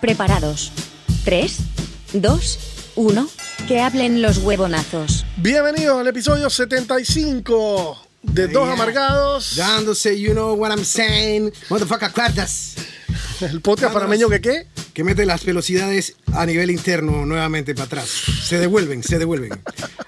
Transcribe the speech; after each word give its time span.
Preparados. 0.00 0.72
3, 1.24 1.58
2, 2.14 2.58
1. 2.96 3.28
Que 3.68 3.80
hablen 3.80 4.22
los 4.22 4.38
huevonazos. 4.38 5.26
Bienvenidos 5.36 6.00
al 6.00 6.08
episodio 6.08 6.48
75 6.48 7.98
de 8.22 8.48
Dos 8.48 8.64
Yeah. 8.64 8.72
Amargados. 8.72 9.56
Dándose, 9.56 10.18
you 10.18 10.32
know 10.32 10.54
what 10.54 10.70
I'm 10.70 10.84
saying. 10.84 11.52
Motherfucker, 11.68 12.10
cuerdas. 12.12 12.76
El 13.40 13.60
podcast 13.60 13.92
panameño 13.92 14.28
que 14.30 14.40
qué? 14.40 14.66
Que 15.00 15.04
mete 15.04 15.24
las 15.24 15.46
velocidades 15.46 16.16
a 16.34 16.44
nivel 16.44 16.70
interno 16.70 17.24
nuevamente 17.24 17.72
para 17.74 17.86
atrás. 17.86 18.10
Se 18.44 18.58
devuelven, 18.58 19.02
se 19.02 19.18
devuelven. 19.18 19.58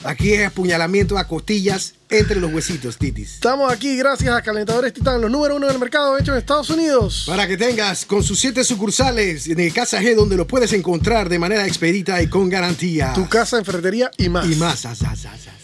Aquí 0.04 0.34
es 0.34 0.46
apuñalamiento 0.46 1.16
a 1.16 1.26
costillas 1.26 1.94
entre 2.10 2.38
los 2.38 2.52
huesitos, 2.52 2.98
titis. 2.98 3.36
Estamos 3.36 3.72
aquí 3.72 3.96
gracias 3.96 4.34
a 4.34 4.42
Calentadores 4.42 4.92
Titán, 4.92 5.22
los 5.22 5.30
número 5.30 5.56
uno 5.56 5.66
del 5.66 5.78
mercado 5.78 6.18
hechos 6.18 6.34
en 6.34 6.40
Estados 6.40 6.68
Unidos. 6.68 7.24
Para 7.26 7.48
que 7.48 7.56
tengas 7.56 8.04
con 8.04 8.22
sus 8.22 8.38
siete 8.38 8.64
sucursales 8.64 9.46
en 9.46 9.60
el 9.60 9.72
Casa 9.72 9.98
G 10.02 10.14
donde 10.14 10.36
lo 10.36 10.46
puedes 10.46 10.74
encontrar 10.74 11.30
de 11.30 11.38
manera 11.38 11.66
expedita 11.66 12.20
y 12.20 12.28
con 12.28 12.50
garantía. 12.50 13.14
Tu 13.14 13.26
casa 13.30 13.56
en 13.56 13.64
ferretería 13.64 14.10
y 14.18 14.28
más. 14.28 14.46
Y 14.46 14.56
más. 14.56 14.84
as, 14.84 15.00
as, 15.04 15.24
as, 15.24 15.61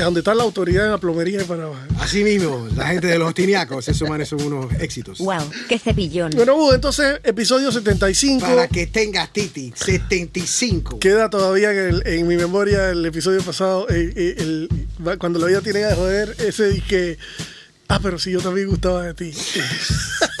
as. 0.00 0.04
Donde 0.04 0.20
está 0.20 0.34
la 0.34 0.42
autoridad 0.42 0.84
en 0.86 0.90
la 0.92 0.98
plomería 0.98 1.38
de 1.38 1.44
Panamá. 1.44 1.86
Así 2.00 2.24
mismo, 2.24 2.68
la 2.76 2.88
gente 2.88 3.06
de 3.06 3.18
los 3.18 3.32
tiniacos, 3.34 3.88
esos 3.88 4.08
manes 4.08 4.28
son 4.28 4.42
unos 4.42 4.72
éxitos. 4.80 5.18
Wow, 5.18 5.50
qué 5.68 5.78
cepillón. 5.78 6.30
Bueno, 6.34 6.72
entonces, 6.74 7.20
episodio 7.24 7.70
75. 7.72 8.40
Para 8.46 8.68
que 8.68 8.86
tengas, 8.86 9.32
Titi, 9.32 9.72
75. 9.74 10.98
Queda 10.98 11.30
todavía 11.30 11.70
en, 11.72 11.78
el- 11.78 12.02
en 12.06 12.26
mi 12.26 12.36
memoria 12.36 12.90
el 12.90 13.04
episodio 13.06 13.42
pasado, 13.42 13.86
el- 13.88 14.68
cuando 15.18 15.38
la 15.38 15.46
vida 15.46 15.60
tiene 15.60 15.80
que 15.80 15.94
joder, 15.94 16.36
ese 16.38 16.68
dije, 16.70 17.18
ah, 17.88 17.98
pero 18.02 18.18
si 18.18 18.30
yo 18.32 18.40
también 18.40 18.68
gustaba 18.68 19.02
de 19.04 19.14
ti. 19.14 19.32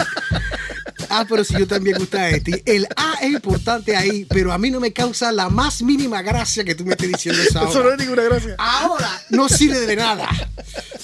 Ah, 1.14 1.26
pero 1.28 1.44
si 1.44 1.52
yo 1.58 1.66
también 1.66 1.98
gustaba 1.98 2.24
de 2.26 2.40
ti. 2.40 2.52
El 2.64 2.86
A 2.96 3.14
es 3.20 3.30
importante 3.32 3.94
ahí, 3.94 4.24
pero 4.24 4.50
a 4.52 4.56
mí 4.58 4.70
no 4.70 4.80
me 4.80 4.92
causa 4.92 5.30
la 5.30 5.48
más 5.50 5.82
mínima 5.82 6.22
gracia 6.22 6.64
que 6.64 6.74
tú 6.74 6.84
me 6.86 6.92
estés 6.92 7.08
diciendo 7.12 7.42
eso 7.42 7.50
Eso 7.68 7.74
no 7.74 7.80
ahora. 7.80 7.94
es 7.94 8.00
ninguna 8.00 8.22
gracia. 8.22 8.54
Ahora 8.58 9.22
no 9.28 9.48
sirve 9.48 9.80
de 9.80 9.96
nada. 9.96 10.28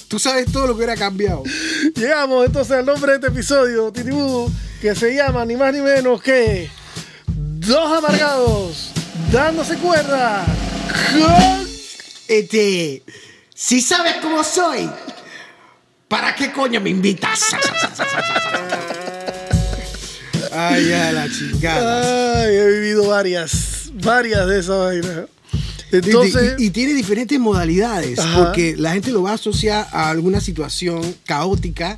Tú 0.07 0.17
sabes 0.17 0.51
todo 0.51 0.65
lo 0.65 0.73
que 0.73 0.77
hubiera 0.77 0.95
cambiado. 0.95 1.43
Llegamos 1.95 2.45
entonces 2.47 2.77
al 2.77 2.85
nombre 2.85 3.11
de 3.11 3.17
este 3.19 3.27
episodio, 3.27 3.91
Titibudo, 3.91 4.51
que 4.81 4.95
se 4.95 5.13
llama 5.13 5.45
ni 5.45 5.55
más 5.55 5.73
ni 5.73 5.81
menos 5.81 6.21
que 6.21 6.69
Dos 7.27 7.97
Amargados, 7.97 8.91
dándose 9.31 9.75
cuerda. 9.77 10.43
con- 11.13 11.67
Este, 12.27 13.03
si 13.53 13.81
sabes 13.81 14.15
cómo 14.21 14.43
soy, 14.43 14.89
¿para 16.07 16.33
qué 16.35 16.51
coño 16.51 16.81
me 16.81 16.89
invitas? 16.89 17.41
Ay, 20.67 20.91
a 20.91 21.11
la 21.11 21.27
chingada. 21.29 22.41
Ay, 22.43 22.55
he 22.55 22.67
vivido 22.67 23.07
varias, 23.07 23.91
varias 24.03 24.47
de 24.47 24.59
esas 24.59 24.77
vainas. 24.77 25.25
Y- 25.91 25.95
Entonces, 25.95 26.55
y, 26.59 26.65
y 26.65 26.69
tiene 26.69 26.93
diferentes 26.93 27.39
modalidades, 27.39 28.19
Ajá. 28.19 28.45
porque 28.45 28.75
la 28.77 28.91
gente 28.93 29.11
lo 29.11 29.23
va 29.23 29.31
a 29.31 29.35
asociar 29.35 29.87
a 29.91 30.09
alguna 30.09 30.39
situación 30.41 31.15
caótica 31.25 31.97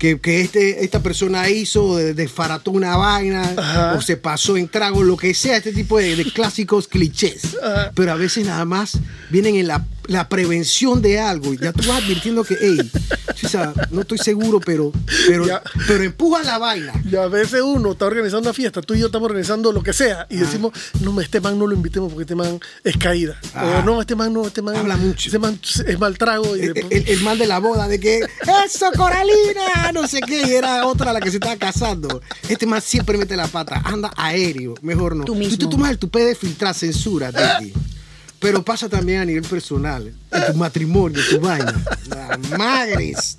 que, 0.00 0.18
que 0.18 0.40
este, 0.40 0.82
esta 0.82 1.00
persona 1.02 1.48
hizo, 1.50 1.96
de- 1.98 2.14
desfarató 2.14 2.70
una 2.70 2.96
vaina, 2.96 3.52
Ajá. 3.56 3.94
o 3.94 4.00
se 4.00 4.16
pasó 4.16 4.56
en 4.56 4.66
trago, 4.68 5.02
lo 5.04 5.16
que 5.16 5.34
sea, 5.34 5.58
este 5.58 5.72
tipo 5.72 5.98
de, 5.98 6.16
de 6.16 6.24
clásicos 6.24 6.88
clichés. 6.88 7.56
Ajá. 7.62 7.92
Pero 7.94 8.10
a 8.12 8.16
veces 8.16 8.46
nada 8.46 8.64
más 8.64 8.98
vienen 9.30 9.56
en 9.56 9.68
la, 9.68 9.84
la 10.06 10.28
prevención 10.30 11.02
de 11.02 11.20
algo, 11.20 11.52
y 11.52 11.58
ya 11.58 11.72
tú 11.72 11.86
vas 11.86 12.02
advirtiendo 12.02 12.42
que, 12.44 12.56
hey, 12.60 12.90
chusa, 13.34 13.74
no 13.90 14.00
estoy 14.00 14.16
seguro, 14.18 14.58
pero, 14.58 14.90
pero, 15.28 15.46
Ya. 15.46 15.62
pero 15.86 16.02
empuja 16.02 16.42
la 16.42 16.56
vaina. 16.58 16.92
y 17.08 17.14
a 17.16 17.26
veces 17.26 17.60
uno 17.62 17.92
está 17.92 18.06
organizando 18.06 18.48
una 18.48 18.54
fiesta, 18.54 18.80
tú 18.80 18.94
y 18.94 19.00
yo 19.00 19.06
estamos 19.06 19.26
organizando 19.26 19.70
lo 19.70 19.82
que 19.82 19.92
sea, 19.92 20.26
y 20.30 20.36
decimos, 20.38 20.72
no, 21.00 21.20
este 21.20 21.40
man 21.40 21.58
no 21.58 21.66
lo 21.66 21.76
invitemos 21.76 22.10
porque 22.10 22.22
este 22.24 22.34
man 22.34 22.58
es 22.84 22.96
caída. 22.96 23.38
Ah. 23.54 23.80
O 23.80 23.84
no, 23.84 24.00
este 24.00 24.16
man 24.16 24.32
no, 24.32 24.46
este 24.46 24.62
man 24.62 24.76
Habla 24.76 24.96
mucho. 24.96 25.28
Este 25.28 25.38
man 25.38 25.60
es 25.86 25.98
mal 25.98 26.16
trago. 26.16 26.56
Y 26.56 26.60
El, 26.62 26.72
después- 26.74 26.92
el- 26.92 27.08
el 27.08 27.20
mal 27.22 27.38
de 27.38 27.46
la 27.46 27.58
boda, 27.58 27.86
de 27.86 28.00
que 28.00 28.20
eso, 28.66 28.86
Coralina, 28.96 29.89
no 29.92 30.06
sé 30.06 30.20
qué, 30.20 30.46
y 30.46 30.52
era 30.52 30.86
otra 30.86 31.12
la 31.12 31.20
que 31.20 31.30
se 31.30 31.36
estaba 31.36 31.56
casando. 31.56 32.20
Este 32.48 32.66
man 32.66 32.80
siempre 32.80 33.18
mete 33.18 33.36
la 33.36 33.46
pata, 33.48 33.82
anda 33.84 34.10
aéreo, 34.16 34.74
mejor 34.82 35.16
no. 35.16 35.24
Tú 35.24 35.34
mismo. 35.34 35.58
tú 35.58 35.68
tomas 35.68 35.90
el 35.90 35.98
tupé 35.98 36.24
de 36.24 36.34
filtrar 36.34 36.74
censura, 36.74 37.32
Titi. 37.32 37.72
Pero 38.40 38.64
pasa 38.64 38.88
también 38.88 39.20
a 39.20 39.24
nivel 39.26 39.44
personal, 39.44 40.14
en 40.32 40.46
tu 40.46 40.54
matrimonio, 40.54 41.20
tu 41.28 41.40
vaina. 41.40 41.74
La 42.08 42.38
madres. 42.56 43.36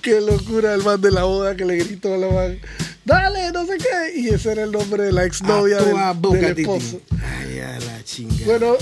Qué 0.00 0.20
locura 0.22 0.72
el 0.74 0.82
man 0.82 0.98
de 1.00 1.10
la 1.10 1.24
boda 1.24 1.54
que 1.54 1.66
le 1.66 1.76
gritó 1.76 2.14
a 2.14 2.16
la 2.16 2.28
man. 2.28 2.58
Dale, 3.04 3.52
no 3.52 3.66
sé 3.66 3.76
qué. 3.76 4.18
Y 4.18 4.28
ese 4.30 4.52
era 4.52 4.64
el 4.64 4.72
nombre 4.72 5.04
de 5.04 5.12
la 5.12 5.24
exnovia 5.24 5.76
del, 5.76 5.94
boca, 6.16 6.38
del 6.38 6.54
Titi. 6.54 6.62
esposo. 6.62 7.00
Ay, 7.22 7.58
a 7.58 7.78
la 7.78 8.02
chingada. 8.02 8.46
Bueno, 8.46 8.76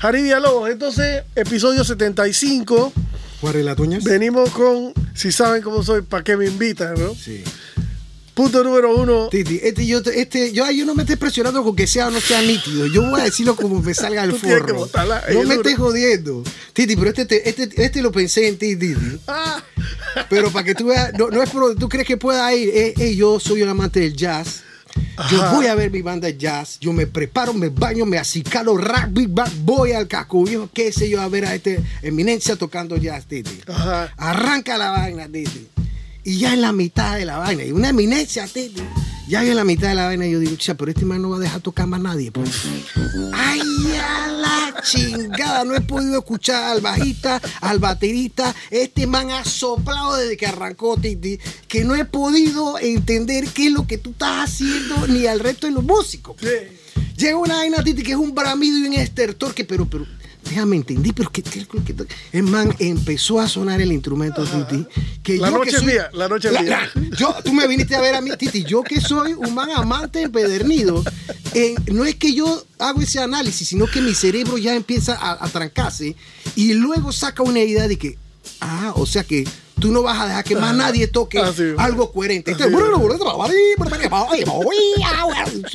Jari 0.00 0.22
Villalobos, 0.22 0.70
entonces, 0.70 1.22
episodio 1.36 1.84
75. 1.84 2.92
Venimos 4.04 4.50
con, 4.50 4.92
si 5.14 5.32
saben 5.32 5.62
cómo 5.62 5.82
soy, 5.82 6.02
¿para 6.02 6.22
qué 6.24 6.36
me 6.36 6.46
invitan, 6.46 6.94
no? 6.98 7.14
Sí. 7.14 7.42
Punto 8.34 8.64
número 8.64 8.96
uno. 8.96 9.28
Titi, 9.30 9.60
este, 9.62 9.86
yo, 9.86 10.02
te- 10.02 10.18
este, 10.18 10.52
yo, 10.54 10.70
yo 10.70 10.86
no 10.86 10.94
me 10.94 11.02
estés 11.02 11.18
presionando 11.18 11.62
con 11.62 11.76
que 11.76 11.86
sea 11.86 12.08
o 12.08 12.10
no 12.10 12.18
sea 12.18 12.40
nítido. 12.40 12.86
Yo 12.86 13.02
voy 13.10 13.20
a 13.20 13.24
decirlo 13.24 13.54
como 13.56 13.82
me 13.82 13.92
salga 13.92 14.26
que 14.26 14.32
forro. 14.32 14.74
botarla 14.74 15.22
No 15.34 15.42
me 15.42 15.54
estés 15.56 15.76
jodiendo. 15.76 16.42
Titi, 16.72 16.96
pero 16.96 17.08
este, 17.10 17.26
te- 17.26 17.46
este, 17.46 17.68
este 17.84 18.00
lo 18.00 18.10
pensé 18.10 18.48
en 18.48 18.56
ti, 18.56 18.74
Titi. 18.74 19.18
Ah, 19.26 19.62
Pero 20.30 20.50
para 20.50 20.64
que 20.64 20.74
tú 20.74 20.86
veas, 20.86 21.12
no, 21.18 21.28
no 21.28 21.42
es 21.42 21.50
por, 21.50 21.74
tú 21.76 21.90
crees 21.90 22.06
que 22.06 22.16
pueda 22.16 22.54
ir. 22.54 22.70
Eh, 22.72 22.94
eh, 22.96 23.14
yo 23.14 23.38
soy 23.38 23.62
un 23.62 23.68
amante 23.68 24.00
del 24.00 24.16
jazz. 24.16 24.62
Yo 25.30 25.50
voy 25.52 25.66
a 25.66 25.74
ver 25.74 25.90
mi 25.90 26.02
banda 26.02 26.26
de 26.26 26.36
jazz. 26.36 26.78
Yo 26.80 26.92
me 26.92 27.06
preparo, 27.06 27.52
me 27.52 27.68
baño, 27.68 28.06
me 28.06 28.18
acicalo, 28.18 28.74
band, 28.74 29.64
voy 29.64 29.92
al 29.92 30.08
casco 30.08 30.44
viejo, 30.44 30.68
qué 30.72 30.92
sé 30.92 31.08
yo, 31.08 31.20
a 31.20 31.28
ver 31.28 31.44
a 31.44 31.54
este 31.54 31.80
eminencia 32.02 32.56
tocando 32.56 32.96
jazz, 32.96 33.26
Titi. 33.26 33.60
Arranca 34.16 34.78
la 34.78 34.90
vaina, 34.90 35.26
Titi. 35.26 35.68
Y 36.24 36.38
ya 36.38 36.54
en 36.54 36.60
la 36.60 36.72
mitad 36.72 37.16
de 37.16 37.24
la 37.24 37.38
vaina, 37.38 37.64
y 37.64 37.72
una 37.72 37.88
eminencia, 37.88 38.46
Titi. 38.46 38.82
Ya 39.28 39.44
en 39.44 39.56
la 39.56 39.64
mitad 39.64 39.88
de 39.88 39.94
la 39.94 40.06
vaina 40.06 40.26
yo 40.26 40.38
digo, 40.40 40.56
"Cha, 40.56 40.74
pero 40.74 40.90
este 40.90 41.04
man 41.04 41.22
no 41.22 41.30
va 41.30 41.36
a 41.36 41.40
dejar 41.40 41.60
tocar 41.60 41.86
más 41.86 42.00
nadie. 42.00 42.30
Pues. 42.30 42.50
Ay, 43.32 43.60
a 44.00 44.28
la 44.28 44.74
chingada, 44.82 45.64
no 45.64 45.74
he 45.74 45.80
podido 45.80 46.18
escuchar 46.18 46.64
al 46.64 46.80
bajista, 46.80 47.40
al 47.60 47.78
baterista. 47.78 48.54
Este 48.70 49.06
man 49.06 49.30
ha 49.30 49.44
soplado 49.44 50.16
desde 50.16 50.36
que 50.36 50.46
arrancó 50.46 50.96
Titi, 50.96 51.38
que 51.68 51.84
no 51.84 51.94
he 51.94 52.04
podido 52.04 52.78
entender 52.78 53.46
qué 53.48 53.66
es 53.66 53.72
lo 53.72 53.86
que 53.86 53.98
tú 53.98 54.10
estás 54.10 54.50
haciendo, 54.50 55.06
ni 55.06 55.26
al 55.26 55.40
resto 55.40 55.66
de 55.66 55.72
los 55.72 55.84
músicos. 55.84 56.36
sí. 56.40 56.48
Llega 57.16 57.36
una 57.36 57.56
vaina, 57.56 57.84
Titi, 57.84 58.02
que 58.02 58.12
es 58.12 58.16
un 58.16 58.34
bramido 58.34 58.78
y 58.78 58.86
un 58.86 58.94
estertor, 58.94 59.54
que 59.54 59.64
pero, 59.64 59.86
pero, 59.88 60.06
déjame 60.44 60.76
entender, 60.76 61.12
pero 61.14 61.30
que, 61.30 61.42
que- 61.42 61.66
el 62.32 62.42
man 62.42 62.74
empezó 62.78 63.40
a 63.40 63.48
sonar 63.48 63.80
el 63.80 63.92
instrumento, 63.92 64.44
Titi. 64.44 64.86
Que 65.22 65.38
La 65.38 65.50
yo 65.50 65.58
noche 65.58 65.70
que 65.70 65.76
es 65.76 65.82
soy- 65.82 65.92
mía, 65.92 66.10
la 66.12 66.28
noche 66.28 66.48
es 66.48 66.54
La- 66.54 66.62
mía. 66.62 66.90
la- 66.94 67.16
yo, 67.16 67.34
tú 67.44 67.52
me 67.52 67.66
viniste 67.66 67.94
a 67.96 68.00
ver 68.00 68.14
a 68.14 68.20
mí, 68.20 68.30
Titi, 68.38 68.64
yo 68.64 68.82
que 68.82 69.00
soy 69.00 69.32
un 69.34 69.54
man 69.54 69.70
amante 69.70 70.22
empedernido, 70.22 71.02
eh, 71.54 71.74
no 71.92 72.04
es 72.04 72.16
que 72.16 72.34
yo 72.34 72.64
hago 72.78 73.00
ese 73.00 73.20
análisis, 73.20 73.68
sino 73.68 73.86
que 73.86 74.00
mi 74.00 74.14
cerebro 74.14 74.58
ya 74.58 74.74
empieza 74.74 75.14
a, 75.14 75.44
a 75.44 75.48
trancarse 75.48 76.16
y 76.56 76.74
luego 76.74 77.12
saca 77.12 77.42
una 77.42 77.60
idea 77.60 77.86
de 77.88 77.96
que, 77.98 78.18
ah, 78.60 78.92
o 78.96 79.06
sea 79.06 79.24
que 79.24 79.44
tú 79.82 79.92
no 79.92 80.02
vas 80.02 80.20
a 80.20 80.26
dejar 80.28 80.44
que 80.44 80.56
más 80.56 80.74
nadie 80.74 81.06
toque 81.08 81.38
Ah, 81.38 81.52
algo 81.78 82.12
coherente. 82.12 82.52
Así 82.52 82.62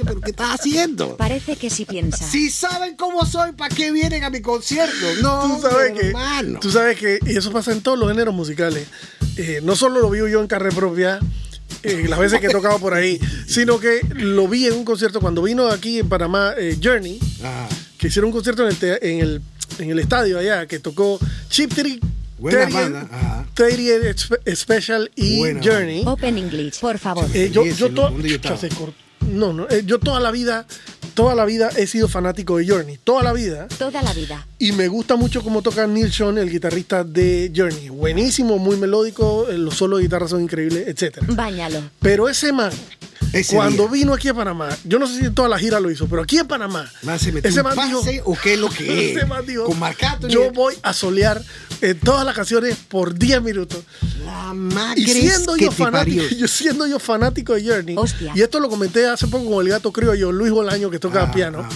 pero 0.06 0.22
¿qué 0.22 0.32
estás 0.32 0.60
haciendo? 0.60 1.18
Parece 1.18 1.56
que 1.56 1.70
sí 1.70 1.86
piensa. 1.86 2.26
Si 2.26 2.50
saben 2.50 2.96
cómo 2.96 3.26
soy, 3.26 3.52
¿para 3.52 3.74
qué 3.74 3.92
vienen 3.92 4.24
a 4.24 4.30
mi 4.30 4.42
concierto? 4.42 4.96
No, 5.22 5.58
tú 5.58 5.62
sabes 5.70 6.00
que 6.00 6.08
hermano. 6.08 6.60
tú 6.60 6.72
sabes 6.72 6.98
que 6.98 7.20
y 7.26 7.38
eso 7.38 7.52
pasa 7.52 7.72
en 7.72 7.82
todos 7.82 8.00
los 8.00 8.08
géneros 8.10 8.34
musicales 8.34 8.88
Eh, 9.38 9.60
no 9.64 9.76
solo 9.76 10.00
lo 10.00 10.10
vivo 10.10 10.28
yo 10.28 10.42
en 10.42 10.48
carne 10.48 10.72
propia 10.72 11.20
eh, 11.84 12.06
las 12.10 12.18
veces 12.18 12.40
que 12.40 12.48
he 12.48 12.50
tocado 12.50 12.80
por 12.80 12.94
ahí 12.96 13.20
sino 13.48 13.80
que 13.80 14.02
lo 14.16 14.48
vi 14.48 14.66
en 14.66 14.74
un 14.74 14.84
concierto 14.86 15.20
cuando 15.20 15.44
vino 15.44 15.68
aquí 15.68 16.00
en 16.00 16.10
Panamá 16.10 16.54
eh, 16.58 16.78
Journey 16.82 17.20
Ah, 17.44 17.68
que 18.00 18.08
hicieron 18.08 18.30
un 18.30 18.34
concierto 18.34 18.64
en 18.64 18.70
el, 18.70 18.78
te- 18.78 19.12
en 19.14 19.20
el, 19.20 19.42
en 19.80 19.90
el 19.92 20.00
estadio 20.00 20.40
allá 20.40 20.66
que 20.66 20.80
tocó 20.80 21.20
Chip 21.50 21.72
Trick 21.74 22.02
Buena 22.38 22.68
30th 22.68 22.74
banda, 22.74 23.08
ajá. 23.12 23.46
30th 23.56 24.18
Spe- 24.18 24.56
Special 24.56 25.12
y 25.16 25.38
Buena 25.40 25.62
Journey 25.64 26.04
Open 26.06 26.38
English, 26.38 26.80
por 26.80 26.98
favor. 27.00 27.26
Eh, 27.34 27.50
yo, 27.52 27.64
Sí, 27.64 27.74
yo 27.78 27.88
to- 27.90 28.10
¿dónde 28.12 28.30
yo 28.30 28.38
no, 29.22 29.52
no. 29.54 29.68
eh, 29.70 29.84
yo 29.86 30.00
toda 30.00 30.20
la 30.20 30.32
vida, 30.32 30.66
toda 31.14 31.36
la 31.36 31.44
vida 31.46 31.70
he 31.76 31.86
sido 31.88 32.08
fanático 32.08 32.58
de 32.58 32.68
Journey. 32.68 32.98
Toda 33.04 33.24
la 33.24 33.34
vida. 33.34 33.68
Toda 33.78 34.02
la 34.02 34.14
vida. 34.14 34.46
Y 34.60 34.72
me 34.72 34.88
gusta 34.88 35.16
mucho 35.16 35.42
cómo 35.44 35.62
toca 35.62 35.86
Neil 35.88 36.14
Sean, 36.14 36.38
el 36.38 36.50
guitarrista 36.50 37.04
de 37.04 37.52
Journey. 37.54 37.90
Buenísimo, 37.90 38.58
muy 38.58 38.78
melódico, 38.78 39.48
eh, 39.50 39.58
los 39.58 39.76
solos 39.76 40.00
de 40.00 40.04
guitarra 40.06 40.28
son 40.28 40.44
increíbles, 40.44 40.88
etc. 40.88 41.18
Báñalo. 41.28 41.82
Pero 42.00 42.30
ese 42.30 42.54
man, 42.54 42.72
Ese 43.34 43.56
cuando 43.56 43.84
día. 43.84 43.92
vino 43.94 44.14
aquí 44.14 44.28
a 44.30 44.34
Panamá, 44.34 44.70
yo 44.84 45.00
no 45.00 45.08
sé 45.08 45.20
si 45.20 45.26
en 45.26 45.36
toda 45.36 45.50
la 45.50 45.60
gira 45.60 45.80
lo 45.80 45.92
hizo, 45.92 46.08
pero 46.08 46.22
aquí 46.24 46.38
en 46.38 46.48
Panamá, 46.48 46.90
Man, 47.04 47.20
se 47.20 47.32
metió 47.32 47.50
ese 47.50 47.62
man 47.64 47.76
dijo, 47.76 48.02
o 48.26 48.38
qué 48.42 48.54
es 48.54 48.60
lo 48.60 48.70
que 48.70 48.86
es. 49.12 49.18
ese 49.18 49.26
man 49.26 49.46
dijo, 49.46 49.66
Con 49.66 49.80
Marc 49.80 50.02
Anthony. 50.04 50.30
yo 50.30 50.52
voy 50.52 50.76
a 50.82 50.94
solear 50.94 51.42
en 51.82 52.00
todas 52.00 52.26
las 52.26 52.34
canciones 52.36 52.76
por 52.88 53.14
10 53.14 53.42
minutos. 53.42 53.80
La 54.26 54.52
Y 54.52 54.56
magre 54.56 55.06
siendo 55.06 55.54
que 55.56 55.66
yo 55.66 55.70
te 55.70 55.76
fanático, 55.76 56.22
parió. 56.22 56.30
yo 56.38 56.48
siendo 56.48 56.88
yo 56.88 57.00
fanático 57.00 57.54
de 57.54 57.64
Journey, 57.68 57.96
Hostia. 57.98 58.32
y 58.36 58.42
esto 58.42 58.60
lo 58.60 58.70
comenté 58.70 59.06
hace 59.08 59.28
poco 59.28 59.50
con 59.52 59.66
el 59.66 59.72
gato 59.72 59.92
criollo, 59.92 60.32
Luis 60.32 60.52
Bolaño, 60.52 60.90
que 60.90 61.00
toca 61.00 61.24
Ah, 61.24 61.32
piano, 61.32 61.60
ah. 61.64 61.70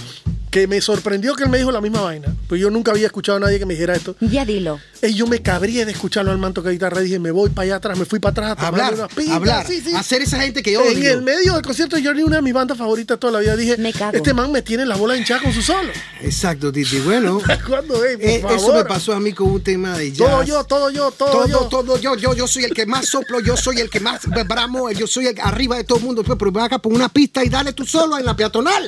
Que 0.51 0.67
me 0.67 0.81
sorprendió 0.81 1.33
que 1.35 1.43
él 1.45 1.49
me 1.49 1.57
dijo 1.57 1.71
la 1.71 1.79
misma 1.81 2.01
vaina, 2.01 2.27
pues 2.49 2.59
yo 2.59 2.69
nunca 2.69 2.91
había 2.91 3.07
escuchado 3.07 3.37
a 3.37 3.39
nadie 3.39 3.57
que 3.57 3.65
me 3.65 3.73
dijera 3.73 3.95
esto. 3.95 4.15
Ya 4.19 4.43
dilo. 4.45 4.79
Y 5.01 5.13
yo 5.15 5.25
me 5.25 5.41
cabría 5.41 5.85
de 5.85 5.93
escucharlo 5.93 6.29
al 6.29 6.37
man 6.37 6.53
tocar 6.53 6.71
guitarra, 6.73 6.99
dije, 6.99 7.17
me 7.19 7.31
voy 7.31 7.49
para 7.49 7.63
allá 7.63 7.75
atrás, 7.77 7.97
me 7.97 8.05
fui 8.05 8.19
para 8.19 8.31
atrás 8.51 8.57
a 8.63 8.67
Hablar, 8.67 8.93
unas 8.93 9.07
pintas, 9.13 9.35
hablar, 9.35 9.65
sí, 9.65 9.81
sí. 9.81 9.95
hacer 9.95 10.21
esa 10.21 10.39
gente 10.41 10.61
que 10.61 10.73
yo 10.73 10.83
En 10.85 10.97
odio. 10.97 11.11
el 11.13 11.21
medio 11.23 11.53
del 11.53 11.61
concierto 11.63 11.95
de 11.95 12.03
Journey, 12.03 12.23
una 12.23 12.35
de 12.35 12.41
mis 12.43 12.53
bandas 12.53 12.77
favoritas 12.77 13.17
toda 13.17 13.33
la 13.33 13.39
vida, 13.39 13.55
dije, 13.55 13.77
Me 13.77 13.93
cago. 13.93 14.15
este 14.15 14.33
man 14.33 14.51
me 14.51 14.61
tiene 14.61 14.85
la 14.85 14.97
bola 14.97 15.15
hinchada 15.17 15.41
con 15.41 15.53
su 15.53 15.61
solo. 15.61 15.89
Exacto, 16.21 16.71
Titi. 16.71 16.99
Bueno, 16.99 17.41
¿Cuándo, 17.67 18.03
ey, 18.05 18.17
por 18.17 18.25
eh, 18.29 18.39
favor? 18.41 18.57
eso 18.57 18.73
me 18.75 18.85
pasó 18.85 19.13
a 19.13 19.19
mí 19.21 19.31
con 19.33 19.49
un 19.49 19.63
tema 19.63 19.97
de 19.97 20.11
jazz. 20.11 20.27
Todo 20.29 20.43
yo, 20.43 20.63
todo 20.65 20.89
yo, 20.91 21.11
todo, 21.11 21.31
Todo, 21.31 21.47
yo. 21.47 21.59
todo, 21.69 21.97
yo, 21.99 22.15
yo, 22.17 22.35
yo 22.35 22.45
soy 22.45 22.65
el 22.65 22.73
que 22.73 22.85
más 22.85 23.07
soplo, 23.07 23.39
yo 23.39 23.55
soy 23.57 23.79
el 23.79 23.89
que 23.89 24.01
más 24.01 24.19
bramo, 24.47 24.91
yo 24.91 25.07
soy 25.07 25.27
el 25.27 25.39
arriba 25.41 25.77
de 25.77 25.85
todo 25.85 25.97
el 25.99 26.03
mundo. 26.03 26.23
Pues, 26.23 26.37
Pero 26.37 26.51
ven 26.51 26.65
acá 26.65 26.77
por 26.79 26.91
una 26.93 27.07
pista 27.09 27.43
y 27.43 27.49
dale 27.49 27.71
tú 27.73 27.85
solo 27.85 28.17
en 28.19 28.25
la 28.25 28.35
peatonal. 28.35 28.85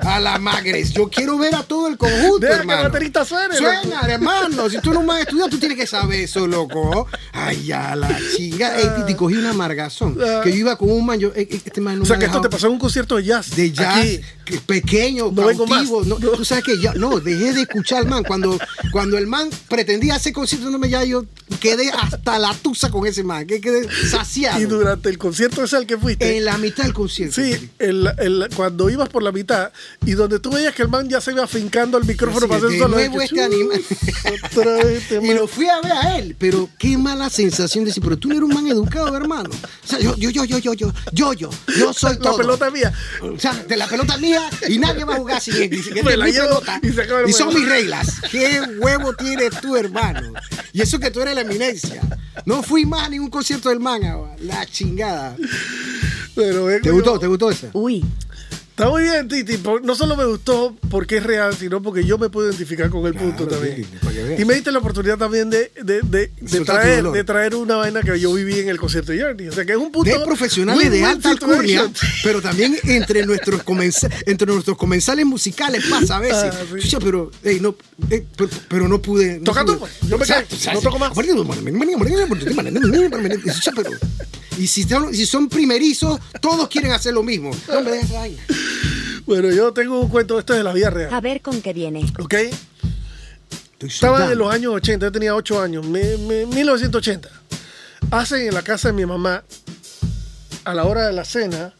A 0.00 0.20
la 0.20 0.38
magres. 0.38 0.92
Yo 0.98 1.08
quiero 1.08 1.38
ver 1.38 1.54
a 1.54 1.62
todo 1.62 1.88
el 1.88 1.96
conjunto, 1.96 2.38
Deja 2.40 2.54
que 2.54 2.62
el 2.62 2.70
hermano. 2.70 2.82
baterista 2.90 3.24
suene, 3.24 3.56
Suena, 3.56 3.82
loco. 4.02 4.06
hermano. 4.06 4.68
Si 4.70 4.78
tú 4.80 4.92
no 4.92 5.02
me 5.02 5.14
has 5.14 5.20
estudiado, 5.20 5.48
tú 5.48 5.58
tienes 5.58 5.78
que 5.78 5.86
saber 5.86 6.20
eso, 6.20 6.46
loco. 6.46 7.06
Ay, 7.32 7.64
ya 7.66 7.94
la 7.96 8.18
chinga. 8.36 8.76
Ey, 8.78 8.88
Titi, 8.98 9.14
cogí 9.14 9.36
una 9.36 9.50
amargazón. 9.50 10.16
Que 10.42 10.50
yo 10.50 10.56
iba 10.56 10.76
con 10.76 10.90
un 10.90 11.06
man, 11.06 11.18
yo, 11.18 11.28
eh, 11.28 11.48
eh, 11.50 11.60
este 11.64 11.80
man 11.80 11.96
no 11.98 12.02
O 12.02 12.06
sea, 12.06 12.16
me 12.16 12.20
que 12.20 12.26
esto 12.26 12.40
te 12.40 12.48
pasó 12.50 12.66
en 12.66 12.72
un 12.74 12.78
concierto 12.78 13.16
de 13.16 13.24
jazz. 13.24 13.54
de 13.54 13.70
jazz 13.72 13.96
Aquí. 13.98 14.20
que- 14.44 14.58
pequeño, 14.60 15.30
No 15.32 15.46
vengo 15.46 15.66
más. 15.66 15.84
No, 15.88 16.04
No. 16.04 16.16
Tú 16.16 16.44
sabes 16.44 16.64
que 16.64 16.80
ya, 16.80 16.94
no, 16.94 17.20
dejé 17.20 17.52
de 17.52 17.62
escuchar 17.62 17.98
al 18.00 18.06
man. 18.08 18.24
Cuando, 18.24 18.58
cuando 18.92 19.16
el 19.18 19.26
man 19.26 19.48
pretendía 19.68 20.14
hacer 20.16 20.32
concierto, 20.32 20.70
no 20.70 20.78
me 20.78 20.88
ya 20.88 21.04
yo 21.04 21.24
quedé 21.60 21.90
hasta 21.90 22.38
la 22.38 22.52
tusa 22.54 22.90
con 22.90 23.06
ese 23.06 23.22
man, 23.24 23.46
que 23.46 23.60
quedé 23.60 23.88
saciado. 24.08 24.60
Y 24.60 24.64
durante 24.64 25.08
el 25.08 25.18
concierto 25.18 25.62
ese 25.64 25.76
al 25.76 25.86
que 25.86 25.96
fuiste. 25.98 26.36
en 26.36 26.44
la 26.44 26.56
mitad 26.58 26.84
del 26.84 26.92
concierto. 26.94 27.36
Sí, 27.40 27.70
el- 27.78 28.10
el- 28.18 28.48
cuando 28.56 28.88
ibas 28.90 29.08
por 29.08 29.22
la 29.22 29.32
mitad 29.32 29.70
y 30.04 30.12
donde 30.12 30.38
tú 30.40 30.50
veías 30.50 30.74
que 30.74 30.82
el 30.82 30.87
man 30.88 31.08
ya 31.08 31.20
se 31.20 31.32
iba 31.32 31.44
afincando 31.44 31.98
el 31.98 32.04
micrófono 32.04 32.46
para 32.48 32.66
hacer 32.66 32.78
solo. 32.78 32.96
nuevo 32.96 33.20
este 33.20 33.42
animal. 33.42 33.82
Otra 34.44 34.76
vez 34.84 35.04
Y 35.22 35.34
lo 35.34 35.46
fui 35.46 35.66
a 35.68 35.80
ver 35.80 35.92
a 35.92 36.18
él, 36.18 36.36
pero 36.38 36.68
qué 36.78 36.96
mala 36.98 37.30
sensación 37.30 37.84
de 37.84 37.90
decir, 37.90 38.02
pero 38.02 38.16
tú 38.16 38.30
eres 38.30 38.42
un 38.42 38.52
man 38.54 38.66
educado, 38.66 39.16
hermano. 39.16 39.50
O 39.50 39.86
sea, 39.86 39.98
yo, 39.98 40.16
yo, 40.16 40.30
yo, 40.30 40.44
yo, 40.44 40.58
yo, 40.58 40.74
yo, 40.74 40.92
yo, 41.12 41.32
yo, 41.32 41.50
yo 41.78 41.92
soy 41.92 42.14
La 42.14 42.20
todo. 42.20 42.36
pelota 42.38 42.66
es 42.68 42.72
mía. 42.72 42.92
O 43.22 43.38
sea, 43.38 43.54
de 43.54 43.76
la 43.76 43.86
pelota 43.86 44.16
mía 44.16 44.48
y 44.68 44.78
nadie 44.78 45.04
va 45.04 45.14
a 45.14 45.18
jugar 45.18 45.40
sin 45.40 45.54
él. 45.56 45.82
Me 46.04 46.16
la 46.16 46.24
mi 46.24 46.32
llevo 46.32 46.48
pelota 46.48 46.80
y 46.82 46.92
se 46.92 47.02
acaba 47.02 47.20
el 47.20 47.30
y 47.30 47.32
son 47.32 47.54
mis 47.54 47.68
reglas. 47.68 48.20
¿Qué 48.30 48.60
huevo 48.78 49.14
tienes 49.14 49.60
tú, 49.60 49.76
hermano? 49.76 50.32
Y 50.72 50.82
eso 50.82 50.98
que 50.98 51.10
tú 51.10 51.20
eres 51.20 51.34
la 51.34 51.42
eminencia. 51.42 52.00
No 52.44 52.62
fui 52.62 52.84
más 52.86 53.06
a 53.06 53.08
ningún 53.08 53.30
concierto 53.30 53.68
del 53.68 53.80
man, 53.80 54.00
la 54.40 54.64
chingada. 54.66 55.36
Pero 56.34 56.68
¿Te 56.80 56.90
gustó? 56.90 57.18
¿Te 57.18 57.26
gustó 57.26 57.50
esa? 57.50 57.68
Uy. 57.72 58.04
Está 58.78 58.90
muy 58.90 59.02
bien, 59.02 59.26
Titi. 59.26 59.60
No 59.82 59.96
solo 59.96 60.14
me 60.16 60.24
gustó 60.24 60.72
porque 60.88 61.16
es 61.16 61.24
real, 61.24 61.52
sino 61.52 61.82
porque 61.82 62.04
yo 62.04 62.16
me 62.16 62.30
puedo 62.30 62.46
identificar 62.48 62.88
con 62.90 63.04
el 63.06 63.12
Claro, 63.12 63.26
punto 63.26 63.48
también. 63.48 63.74
Titi. 63.74 63.88
Y 64.40 64.44
me 64.44 64.54
diste 64.54 64.70
la 64.70 64.78
oportunidad 64.78 65.18
también 65.18 65.50
de, 65.50 65.72
de, 65.82 66.00
de, 66.02 66.60
traer, 66.64 67.04
de 67.04 67.24
traer 67.24 67.56
una 67.56 67.74
vaina 67.74 68.02
que 68.02 68.20
yo 68.20 68.32
viví 68.34 68.60
en 68.60 68.68
el 68.68 68.78
concierto 68.78 69.10
de 69.10 69.20
Journey. 69.20 69.48
O 69.48 69.52
sea, 69.52 69.64
que 69.64 69.72
es 69.72 69.78
un 69.78 69.90
punto. 69.90 70.08
de 70.08 70.24
profesionales 70.24 70.92
de 70.92 71.04
alta 71.04 71.30
alcurnia, 71.30 71.90
pero 72.22 72.40
también 72.40 72.78
entre 72.84 73.26
nuestros, 73.26 73.64
comensa- 73.64 74.08
entre 74.26 74.46
nuestros 74.46 74.76
comensales 74.78 75.26
musicales 75.26 75.84
pasa 75.90 76.18
a 76.18 76.20
veces. 76.20 76.54
Ah, 76.54 76.64
sí. 76.72 76.80
Chucha, 76.80 77.00
pero, 77.00 77.32
ey, 77.42 77.58
no, 77.58 77.74
ey, 78.10 78.24
pero, 78.36 78.48
pero 78.68 78.86
no 78.88 79.02
pude. 79.02 79.38
no 79.38 79.44
Toca 79.44 79.64
tú, 79.64 79.76
pues. 79.76 79.90
Yo 80.08 80.16
me 80.18 80.24
No 80.72 80.80
toco 80.80 81.00
más. 81.00 81.12
Pero- 81.16 81.44
Y 84.58 84.66
si 84.66 84.82
son, 84.82 85.14
si 85.14 85.24
son 85.24 85.48
primerizos, 85.48 86.18
todos 86.40 86.68
quieren 86.68 86.92
hacer 86.92 87.14
lo 87.14 87.22
mismo. 87.22 87.50
No 87.68 87.80
me 87.82 87.90
dejes 87.92 88.12
vaina. 88.12 88.42
Bueno, 89.24 89.50
yo 89.50 89.72
tengo 89.72 90.00
un 90.00 90.08
cuento, 90.08 90.38
esto 90.38 90.52
es 90.54 90.58
de 90.58 90.64
la 90.64 90.72
vida 90.72 90.90
real. 90.90 91.12
A 91.14 91.20
ver 91.20 91.40
con 91.40 91.60
qué 91.62 91.72
viene. 91.72 92.04
¿Ok? 92.18 92.34
Estoy 92.34 93.88
Estaba 93.88 94.32
en 94.32 94.38
los 94.38 94.52
años 94.52 94.72
80, 94.74 95.06
yo 95.06 95.12
tenía 95.12 95.34
8 95.36 95.60
años, 95.60 95.86
me- 95.86 96.16
me- 96.16 96.46
1980. 96.46 97.28
Hacen 98.10 98.46
en 98.48 98.54
la 98.54 98.62
casa 98.62 98.88
de 98.88 98.94
mi 98.94 99.06
mamá, 99.06 99.44
a 100.64 100.74
la 100.74 100.84
hora 100.84 101.06
de 101.06 101.12
la 101.12 101.24
cena, 101.24 101.72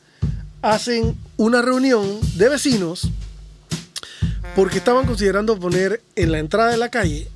hacen 0.63 1.17
una 1.37 1.63
reunión 1.63 2.21
de 2.37 2.49
vecinos 2.49 3.09
porque 4.55 4.79
estaban 4.79 5.07
considerando 5.07 5.59
poner 5.59 6.03
en 6.17 6.33
la 6.33 6.39
entrada 6.39 6.71
de 6.71 6.77
la 6.77 6.91
calle, 6.91 7.29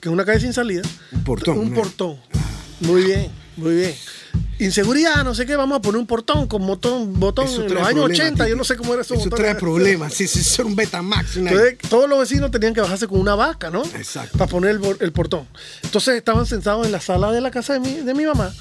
que 0.00 0.08
es 0.08 0.12
una 0.12 0.24
calle 0.24 0.40
sin 0.40 0.52
salida, 0.52 0.82
Un 1.12 1.24
portón, 1.24 1.58
Un 1.58 1.70
¿no? 1.70 1.76
portón. 1.76 2.16
Muy 2.80 3.04
bien, 3.04 3.30
muy 3.56 3.74
bien. 3.76 3.94
Inseguridad, 4.58 5.24
no 5.24 5.34
sé 5.34 5.46
qué, 5.46 5.56
vamos 5.56 5.78
a 5.78 5.82
poner 5.82 5.98
un 5.98 6.06
portón 6.06 6.46
con 6.46 6.66
botón, 6.66 7.18
botón 7.18 7.46
Eso 7.46 7.64
en 7.64 7.72
los 7.74 7.82
años 7.82 8.04
problemas, 8.04 8.18
80, 8.20 8.44
Titi. 8.44 8.50
yo 8.50 8.56
no 8.56 8.64
sé 8.64 8.76
cómo 8.76 8.92
era 8.92 9.02
eso. 9.02 9.14
Eso 9.14 9.30
trae 9.30 9.54
problemas. 9.54 10.12
Si 10.12 10.28
si 10.28 10.42
son 10.44 10.66
un 10.66 10.76
Betamax. 10.76 11.36
una- 11.36 11.50
Entonces, 11.50 11.78
todos 11.88 12.08
los 12.10 12.18
vecinos 12.18 12.50
tenían 12.50 12.74
que 12.74 12.80
bajarse 12.82 13.08
con 13.08 13.20
una 13.20 13.34
vaca, 13.34 13.70
¿no? 13.70 13.82
Exacto. 13.84 14.36
Para 14.36 14.50
poner 14.50 14.78
el 15.00 15.12
portón. 15.12 15.46
Entonces 15.82 16.14
estaban 16.16 16.44
sentados 16.44 16.84
en 16.84 16.92
la 16.92 17.00
sala 17.00 17.32
de 17.32 17.40
la 17.40 17.50
casa 17.50 17.72
de 17.72 17.80
mi, 17.80 17.94
de 17.94 18.12
mi 18.14 18.24
mamá, 18.26 18.52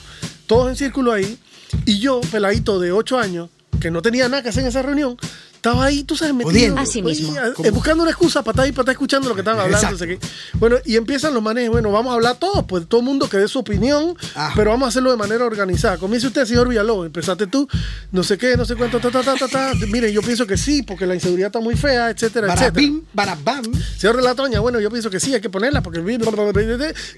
todos 0.48 0.70
en 0.70 0.78
círculo 0.78 1.12
ahí, 1.12 1.38
y 1.86 2.00
yo, 2.00 2.22
peladito 2.32 2.80
de 2.80 2.94
8 2.94 3.20
años, 3.20 3.50
que 3.82 3.92
no 3.92 4.02
tenía 4.02 4.30
nada 4.30 4.42
que 4.42 4.50
hacer 4.50 4.64
en 4.64 4.70
esa 4.70 4.82
reunión, 4.82 5.18
estaba 5.60 5.84
ahí, 5.86 6.06
tú 6.06 6.16
sabes, 6.16 6.34
metido. 6.34 6.78
Así 6.78 7.02
mismo. 7.02 7.32
oye, 7.32 7.68
eh, 7.68 7.72
buscando 7.72 8.04
una 8.04 8.12
excusa 8.12 8.42
para 8.44 8.54
estar 8.54 8.66
ahí, 8.66 8.72
para 8.72 8.84
estar 8.84 8.94
escuchando 8.94 9.28
lo 9.28 9.36
que 9.36 9.42
estaban 9.42 9.60
hablando. 9.60 9.78
Exacto. 9.88 10.06
no 10.06 10.12
sé 10.14 10.20
qué. 10.20 10.58
Bueno, 10.58 10.78
y 10.86 10.96
empiezan 10.96 11.34
los 11.34 11.44
manes, 11.44 11.70
bueno, 11.70 11.92
vamos 11.92 12.12
a 12.12 12.16
hablar 12.16 12.38
todos, 12.38 12.64
pues 12.66 12.88
todo 12.88 13.02
el 13.02 13.06
mundo 13.06 13.28
que 13.28 13.36
dé 13.38 13.48
su 13.50 13.60
opinión, 13.60 14.16
Ah. 14.36 14.54
pero 14.56 14.72
vamos 14.72 14.86
a 14.86 14.90
hacerlo 14.90 15.12
de 15.12 15.18
manera 15.18 15.44
organizada. 15.44 15.98
Comience 15.98 16.28
usted, 16.28 16.46
señor 16.46 16.70
Villalobos, 16.70 17.08
empezaste 17.08 17.48
tú, 17.48 17.68
no 18.14 18.24
sé 18.24 18.38
qué, 18.38 18.56
no 18.56 18.64
sé 18.64 18.78
cuánto, 18.78 19.00
ta, 19.02 19.12
ta, 19.12 19.22
ta, 19.22 19.36
ta, 19.36 19.48
ta. 19.50 19.74
Miren, 19.92 20.14
yo 20.14 20.22
pienso 20.22 20.48
que 20.48 20.56
sí, 20.56 20.82
porque 20.82 21.06
la 21.06 21.16
inseguridad 21.16 21.48
está 21.48 21.60
muy 21.60 21.76
fea, 21.76 22.10
etcétera, 22.10 22.48
etcétera. 22.48 22.70
Barabim, 22.72 23.02
barabam. 23.14 23.66
Señor 23.98 24.16
de 24.16 24.24
la 24.24 24.36
Toña, 24.36 24.62
bueno, 24.62 24.80
yo 24.80 24.90
pienso 24.90 25.10
que 25.10 25.20
sí, 25.20 25.34
hay 25.34 25.42
que 25.42 25.50
ponerla 25.50 25.84
porque... 25.84 26.02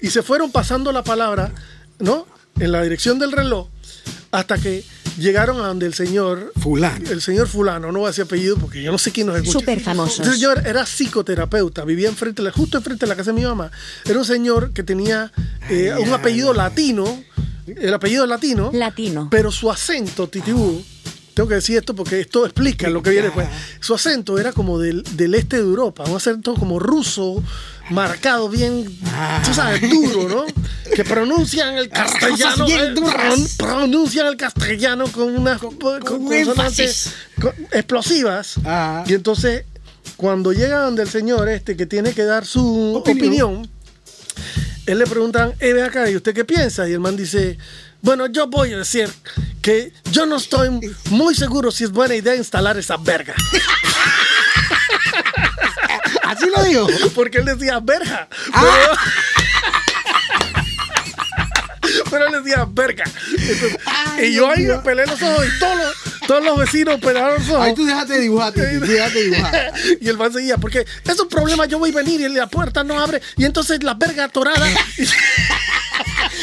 Y 0.02 0.10
se 0.10 0.22
fueron 0.22 0.50
pasando 0.50 0.90
la 0.90 1.04
palabra, 1.04 1.52
¿no? 2.00 2.26
En 2.58 2.72
la 2.72 2.82
dirección 2.82 3.20
del 3.20 3.30
reloj 3.30 3.68
hasta 4.32 4.58
que 4.58 4.84
llegaron 5.18 5.60
a 5.60 5.68
donde 5.68 5.86
el 5.86 5.94
señor... 5.94 6.52
Fulano. 6.60 7.10
El 7.10 7.20
señor 7.20 7.48
fulano, 7.48 7.92
no 7.92 8.00
voy 8.00 8.06
a 8.06 8.10
decir 8.10 8.24
apellido 8.24 8.56
porque 8.56 8.82
yo 8.82 8.92
no 8.92 8.98
sé 8.98 9.10
quién 9.12 9.26
nos 9.26 9.36
escucha. 9.36 9.58
Súper 9.58 9.80
famosos. 9.80 10.26
El 10.26 10.34
señor 10.34 10.66
era 10.66 10.84
psicoterapeuta, 10.84 11.84
vivía 11.84 12.08
enfrente, 12.08 12.42
justo 12.50 12.78
enfrente 12.78 13.06
de 13.06 13.08
la 13.08 13.16
casa 13.16 13.32
de 13.32 13.40
mi 13.40 13.44
mamá. 13.44 13.70
Era 14.04 14.18
un 14.18 14.24
señor 14.24 14.72
que 14.72 14.82
tenía 14.82 15.32
eh, 15.68 15.92
un 15.98 16.12
apellido 16.12 16.52
latino, 16.52 17.22
el 17.66 17.94
apellido 17.94 18.26
latino, 18.26 18.70
Latino. 18.72 19.28
pero 19.30 19.50
su 19.50 19.70
acento, 19.70 20.28
titibú, 20.28 20.84
tengo 21.34 21.48
que 21.48 21.56
decir 21.56 21.78
esto 21.78 21.94
porque 21.94 22.20
esto 22.20 22.44
explica 22.44 22.88
lo 22.88 23.02
que 23.02 23.10
viene 23.10 23.26
después. 23.26 23.48
Su 23.80 23.94
acento 23.94 24.38
era 24.38 24.52
como 24.52 24.78
del, 24.78 25.02
del 25.16 25.34
este 25.34 25.56
de 25.56 25.62
Europa, 25.62 26.04
un 26.04 26.16
acento 26.16 26.54
como 26.54 26.78
ruso, 26.78 27.42
marcado, 27.90 28.48
bien, 28.48 28.84
tú 29.44 29.54
sabes, 29.54 29.80
duro, 29.90 30.28
¿no? 30.28 30.44
Que 30.94 31.04
pronuncian 31.04 31.76
el 31.76 31.88
castellano, 31.90 32.66
bien 32.66 32.94
eh, 32.96 33.46
pronuncian 33.56 34.26
el 34.26 34.36
castellano 34.36 35.06
con 35.08 35.36
unas 35.36 35.58
con, 35.58 35.76
con 35.76 36.00
consonantes 36.00 37.12
explosivas. 37.70 38.54
Ah. 38.64 39.04
Y 39.06 39.14
entonces, 39.14 39.64
cuando 40.16 40.52
llega 40.52 40.80
donde 40.80 41.02
el 41.02 41.08
señor 41.08 41.48
este 41.48 41.76
que 41.76 41.86
tiene 41.86 42.12
que 42.12 42.24
dar 42.24 42.44
su 42.44 42.94
Opinión. 42.94 43.18
opinión 43.56 43.72
él 44.86 44.98
le 44.98 45.06
preguntan, 45.06 45.52
eh, 45.60 45.80
acá, 45.82 46.10
¿y 46.10 46.16
usted 46.16 46.34
qué 46.34 46.44
piensa? 46.44 46.88
Y 46.88 46.92
el 46.92 47.00
man 47.00 47.16
dice, 47.16 47.56
bueno, 48.02 48.26
yo 48.26 48.46
voy 48.48 48.72
a 48.74 48.78
decir 48.78 49.10
que 49.62 49.92
yo 50.10 50.26
no 50.26 50.36
estoy 50.36 50.68
muy 51.10 51.34
seguro 51.34 51.70
si 51.70 51.84
es 51.84 51.90
buena 51.90 52.14
idea 52.16 52.34
instalar 52.36 52.76
esa 52.76 52.96
verga. 52.96 53.34
Así 56.24 56.46
lo 56.54 56.62
digo. 56.64 56.86
Porque 57.14 57.38
él 57.38 57.44
decía 57.44 57.78
verga. 57.80 58.28
Ah. 58.52 58.64
Pero, 61.80 62.00
pero 62.10 62.26
él 62.26 62.42
decía 62.42 62.66
verga. 62.70 63.04
Entonces, 63.38 63.78
Ay, 63.84 64.26
y 64.28 64.34
yo 64.34 64.50
ahí 64.50 64.64
Dios 64.64 64.78
me 64.78 64.82
pelé 64.82 65.06
los 65.06 65.20
ojos 65.22 65.46
y 65.46 65.58
todos 65.58 65.76
los, 65.78 65.94
todos 66.26 66.44
los 66.44 66.58
vecinos 66.58 67.00
pelaron 67.00 67.38
los 67.38 67.48
ojos. 67.50 67.66
Ahí 67.66 67.74
tú 67.74 67.84
dejaste 67.84 68.14
de 68.14 68.20
dibujar, 68.20 68.52
Titi, 68.52 68.78
tú 68.80 68.86
dejaste 68.86 69.18
de 69.18 69.24
dibujar. 69.30 69.72
y 70.00 70.08
el 70.08 70.16
man 70.16 70.32
seguía, 70.32 70.56
porque 70.58 70.86
es 71.04 71.20
un 71.20 71.28
problema, 71.28 71.66
yo 71.66 71.78
voy 71.78 71.90
a 71.90 71.94
venir 71.94 72.20
y 72.20 72.28
la 72.28 72.46
puerta 72.46 72.82
no 72.82 72.98
abre, 72.98 73.20
y 73.36 73.44
entonces 73.44 73.82
la 73.82 73.94
verga 73.94 74.24
atorada. 74.24 74.68
y- 74.68 74.74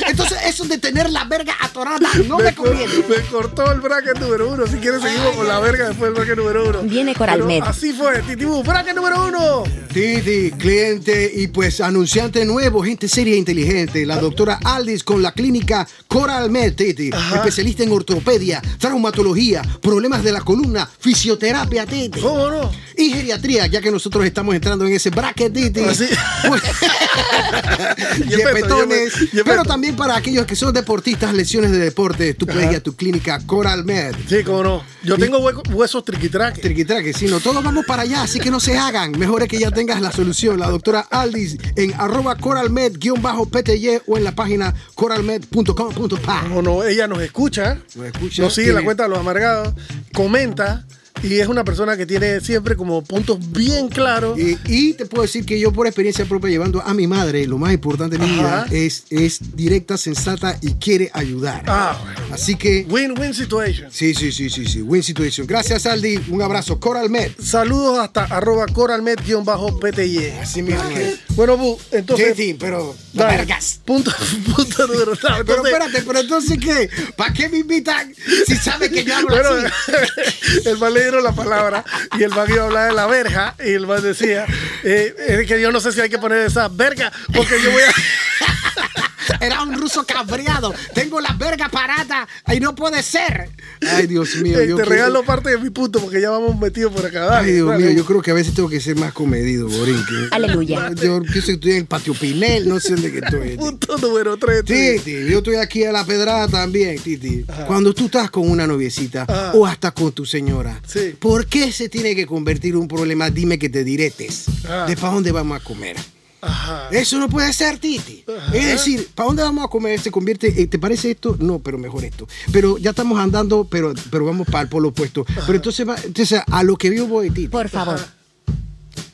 Entonces, 0.07 0.37
eso 0.45 0.65
de 0.65 0.77
tener 0.77 1.09
la 1.09 1.23
verga 1.25 1.53
atorada 1.61 1.99
no 2.27 2.37
me 2.37 2.53
cor- 2.55 2.69
conviene. 2.69 2.93
me 3.07 3.15
cortó 3.29 3.71
el 3.71 3.79
bracket 3.81 4.19
número 4.19 4.49
uno. 4.49 4.65
Si 4.67 4.77
quieres, 4.77 5.01
seguimos 5.01 5.35
con 5.35 5.47
la 5.47 5.59
verga 5.59 5.89
después 5.89 6.11
del 6.11 6.13
bracket 6.13 6.37
número 6.37 6.69
uno. 6.69 6.81
Viene 6.83 7.15
Coral 7.15 7.35
Pero 7.37 7.47
Med. 7.47 7.63
Así 7.63 7.93
fue, 7.93 8.21
Titibú. 8.21 8.63
Bracket 8.63 8.95
número 8.95 9.25
uno. 9.27 9.63
Titi, 9.93 10.51
cliente 10.51 11.31
y 11.35 11.47
pues 11.47 11.81
anunciante 11.81 12.45
nuevo, 12.45 12.83
gente 12.83 13.07
seria 13.07 13.33
e 13.33 13.37
inteligente. 13.37 14.05
La 14.05 14.17
doctora 14.17 14.59
Aldis 14.63 15.03
con 15.03 15.21
la 15.21 15.31
clínica 15.31 15.87
Coral 16.07 16.49
Med, 16.51 16.75
Titi. 16.75 17.09
Especialista 17.35 17.83
en 17.83 17.91
ortopedia, 17.91 18.61
traumatología, 18.77 19.61
problemas 19.81 20.23
de 20.23 20.31
la 20.31 20.41
columna, 20.41 20.87
fisioterapia, 20.99 21.85
Titi. 21.85 22.19
¿Cómo 22.21 22.49
no? 22.49 22.71
Y 22.97 23.11
geriatría, 23.11 23.65
ya 23.67 23.81
que 23.81 23.91
nosotros 23.91 24.25
estamos 24.25 24.53
entrando 24.55 24.85
en 24.85 24.93
ese 24.93 25.09
bracket, 25.09 25.53
Titi. 25.53 25.79
Así. 25.81 26.07
Pues, 26.47 26.61
yepetones. 28.27 29.13
yepe- 29.13 29.19
yepeto. 29.31 29.43
Pero 29.45 29.63
también 29.63 29.88
para 29.93 30.15
aquellos 30.15 30.45
que 30.45 30.55
son 30.55 30.73
deportistas, 30.73 31.33
lesiones 31.33 31.71
de 31.71 31.77
deporte, 31.79 32.33
tú 32.33 32.45
puedes 32.45 32.69
ir 32.71 32.77
a 32.77 32.79
tu 32.81 32.95
clínica 32.95 33.39
Coral 33.45 33.83
Med. 33.85 34.15
Sí, 34.27 34.43
cómo 34.43 34.63
no. 34.63 34.83
Yo 35.03 35.17
tengo 35.17 35.39
hueco- 35.39 35.63
huesos 35.73 36.03
triquitraques. 36.03 36.61
Triquitraque, 36.61 37.13
sí, 37.13 37.27
no, 37.27 37.39
todos 37.39 37.63
vamos 37.63 37.85
para 37.85 38.01
allá, 38.03 38.21
así 38.23 38.39
que 38.39 38.51
no 38.51 38.59
se 38.59 38.77
hagan. 38.77 39.11
Mejor 39.17 39.43
es 39.43 39.49
que 39.49 39.59
ya 39.59 39.71
tengas 39.71 40.01
la 40.01 40.11
solución. 40.11 40.59
La 40.59 40.69
doctora 40.69 41.01
Aldis 41.09 41.57
en 41.75 41.93
arroba 41.93 42.35
coralmed-pty 42.35 44.01
o 44.07 44.17
en 44.17 44.23
la 44.23 44.33
página 44.35 44.73
coralmed.com.pa. 44.95 46.41
¿Cómo 46.43 46.61
no? 46.61 46.83
Ella 46.83 47.07
nos 47.07 47.21
escucha. 47.21 47.79
Nos 47.95 48.05
escucha, 48.07 48.43
Nos 48.43 48.53
sigue 48.55 48.67
en 48.69 48.73
la 48.75 48.79
tiene- 48.79 48.85
cuenta 48.85 49.03
de 49.03 49.09
los 49.09 49.19
amargados. 49.19 49.73
Comenta. 50.13 50.85
Y 51.23 51.39
es 51.39 51.47
una 51.47 51.63
persona 51.63 51.97
que 51.97 52.05
tiene 52.05 52.39
siempre 52.41 52.75
como 52.75 53.03
puntos 53.03 53.39
bien 53.51 53.89
claros. 53.89 54.39
Y, 54.39 54.57
y 54.65 54.93
te 54.93 55.05
puedo 55.05 55.23
decir 55.23 55.45
que 55.45 55.59
yo 55.59 55.71
por 55.71 55.87
experiencia 55.87 56.25
propia 56.25 56.49
llevando 56.49 56.81
a 56.81 56.93
mi 56.93 57.07
madre, 57.07 57.45
lo 57.45 57.57
más 57.57 57.73
importante 57.73 58.17
de 58.17 58.25
mi 58.25 58.31
vida 58.33 58.65
es, 58.71 59.03
es 59.09 59.55
directa, 59.55 59.97
sensata 59.97 60.57
y 60.61 60.73
quiere 60.75 61.11
ayudar. 61.13 61.63
Ah, 61.67 61.99
bueno. 62.03 62.19
Así 62.33 62.55
que, 62.55 62.85
Win-win 62.89 63.33
situation. 63.33 63.89
sí, 63.91 64.13
sí, 64.13 64.31
sí, 64.31 64.49
sí, 64.49 64.65
sí, 64.65 64.81
win 64.81 65.03
situation. 65.03 65.45
Gracias 65.45 65.85
Aldi, 65.85 66.19
un 66.29 66.41
abrazo. 66.41 66.79
Coral 66.79 67.09
Med. 67.09 67.31
Saludos 67.41 67.99
hasta 67.99 68.23
arroba 68.25 68.65
coralmed-pty. 68.67 70.29
Así 70.41 70.61
mismo 70.61 70.83
es. 70.95 71.19
Bueno, 71.35 71.57
Bu, 71.57 71.79
entonces. 71.91 72.35
Sí, 72.35 72.43
sí, 72.43 72.57
pero 72.59 72.95
dale, 73.13 73.37
vergas. 73.37 73.79
Punto, 73.85 74.11
punto 74.55 74.87
número 74.87 75.13
no, 75.13 75.45
Pero 75.45 75.65
espérate, 75.65 76.01
pero 76.03 76.19
entonces 76.19 76.57
qué? 76.59 76.89
¿Para 77.15 77.33
qué 77.33 77.49
me 77.49 77.59
invitan 77.59 78.13
si 78.47 78.55
saben 78.55 78.91
que 78.91 79.03
yo 79.03 79.15
hablo 79.15 79.29
Bueno, 79.29 79.49
así? 79.49 80.61
el 80.69 80.77
man 80.77 80.93
la 80.99 81.31
palabra 81.31 81.83
y 82.17 82.23
el 82.23 82.29
man 82.31 82.49
iba 82.49 82.63
a 82.63 82.65
hablar 82.65 82.89
de 82.89 82.95
la 82.95 83.07
verja 83.07 83.55
y 83.59 83.73
el 83.73 83.87
man 83.87 84.01
decía 84.01 84.45
eh, 84.83 85.15
es 85.17 85.47
que 85.47 85.61
yo 85.61 85.71
no 85.71 85.79
sé 85.79 85.91
si 85.91 86.01
hay 86.01 86.09
que 86.09 86.19
poner 86.19 86.39
esa 86.39 86.67
verga 86.67 87.11
porque 87.33 87.61
yo 87.61 87.71
voy 87.71 87.81
a... 87.83 88.99
Era 89.39 89.63
un 89.63 89.73
ruso 89.79 90.05
cabreado. 90.05 90.73
Tengo 90.93 91.19
la 91.21 91.33
verga 91.33 91.69
parada 91.69 92.27
y 92.53 92.59
no 92.59 92.75
puede 92.75 93.01
ser. 93.03 93.49
Ay, 93.87 94.07
Dios 94.07 94.35
mío. 94.37 94.53
Yo 94.63 94.75
te 94.77 94.83
quiero- 94.83 94.89
regalo 94.89 95.23
parte 95.23 95.49
de 95.51 95.57
mi 95.57 95.69
punto 95.69 95.99
porque 95.99 96.21
ya 96.21 96.29
vamos 96.29 96.57
metidos 96.59 96.93
por 96.93 97.05
acá. 97.05 97.25
Dale, 97.25 97.47
Ay, 97.47 97.53
Dios 97.55 97.67
dale. 97.69 97.85
mío, 97.85 97.95
yo 97.97 98.05
creo 98.05 98.21
que 98.21 98.31
a 98.31 98.33
veces 98.33 98.53
tengo 98.53 98.69
que 98.69 98.79
ser 98.81 98.95
más 98.95 99.13
comedido, 99.13 99.67
Borinque. 99.67 100.27
Aleluya. 100.31 100.91
Yo 100.95 101.21
pienso 101.21 101.47
que 101.47 101.51
estoy 101.53 101.71
en 101.71 101.77
el 101.77 101.85
patio 101.85 102.13
Pinel, 102.13 102.67
no 102.67 102.79
sé 102.79 102.91
dónde 102.93 103.11
que 103.11 103.19
estoy. 103.19 103.57
Punto 103.57 103.97
número 103.97 104.37
3. 104.37 104.63
Titi, 104.65 105.25
yo 105.29 105.39
estoy 105.39 105.55
aquí 105.55 105.83
a 105.83 105.91
la 105.91 106.05
pedrada 106.05 106.47
también, 106.47 106.97
Titi. 106.99 107.45
Cuando 107.67 107.93
tú 107.93 108.05
estás 108.05 108.29
con 108.31 108.49
una 108.49 108.67
noviecita 108.67 109.23
Ajá. 109.23 109.51
o 109.53 109.65
hasta 109.65 109.91
con 109.91 110.11
tu 110.11 110.25
señora, 110.25 110.79
Sí. 110.87 111.15
¿por 111.19 111.45
qué 111.47 111.71
se 111.71 111.89
tiene 111.89 112.15
que 112.15 112.25
convertir 112.25 112.75
un 112.75 112.87
problema? 112.87 113.29
Dime 113.29 113.57
que 113.59 113.69
te 113.69 113.83
diretes. 113.83 114.45
Ah. 114.67 114.85
De 114.87 114.95
para 114.95 115.13
dónde 115.13 115.31
vamos 115.31 115.59
a 115.59 115.63
comer. 115.63 115.95
Ajá. 116.41 116.89
Eso 116.91 117.17
no 117.19 117.27
puede 117.29 117.51
ser, 117.53 117.77
Titi. 117.79 118.23
Ajá. 118.27 118.55
Es 118.55 118.65
decir, 118.67 119.09
¿para 119.13 119.27
dónde 119.27 119.43
vamos 119.43 119.65
a 119.65 119.67
comer? 119.67 119.99
Se 119.99 120.09
convierte, 120.11 120.61
eh, 120.61 120.67
¿te 120.67 120.79
parece 120.79 121.11
esto? 121.11 121.35
No, 121.39 121.59
pero 121.59 121.77
mejor 121.77 122.03
esto. 122.05 122.27
Pero 122.51 122.77
ya 122.77 122.91
estamos 122.91 123.19
andando, 123.19 123.65
pero, 123.65 123.93
pero 124.09 124.25
vamos 124.25 124.47
para 124.47 124.61
el 124.63 124.69
polo 124.69 124.89
opuesto. 124.89 125.25
Pero 125.25 125.55
entonces, 125.55 125.87
va- 125.87 125.97
entonces, 126.03 126.41
a 126.49 126.63
lo 126.63 126.75
que 126.77 126.95
yo 126.95 127.07
voy, 127.07 127.29
Titi, 127.29 127.47
Por 127.49 127.67
favor. 127.69 127.99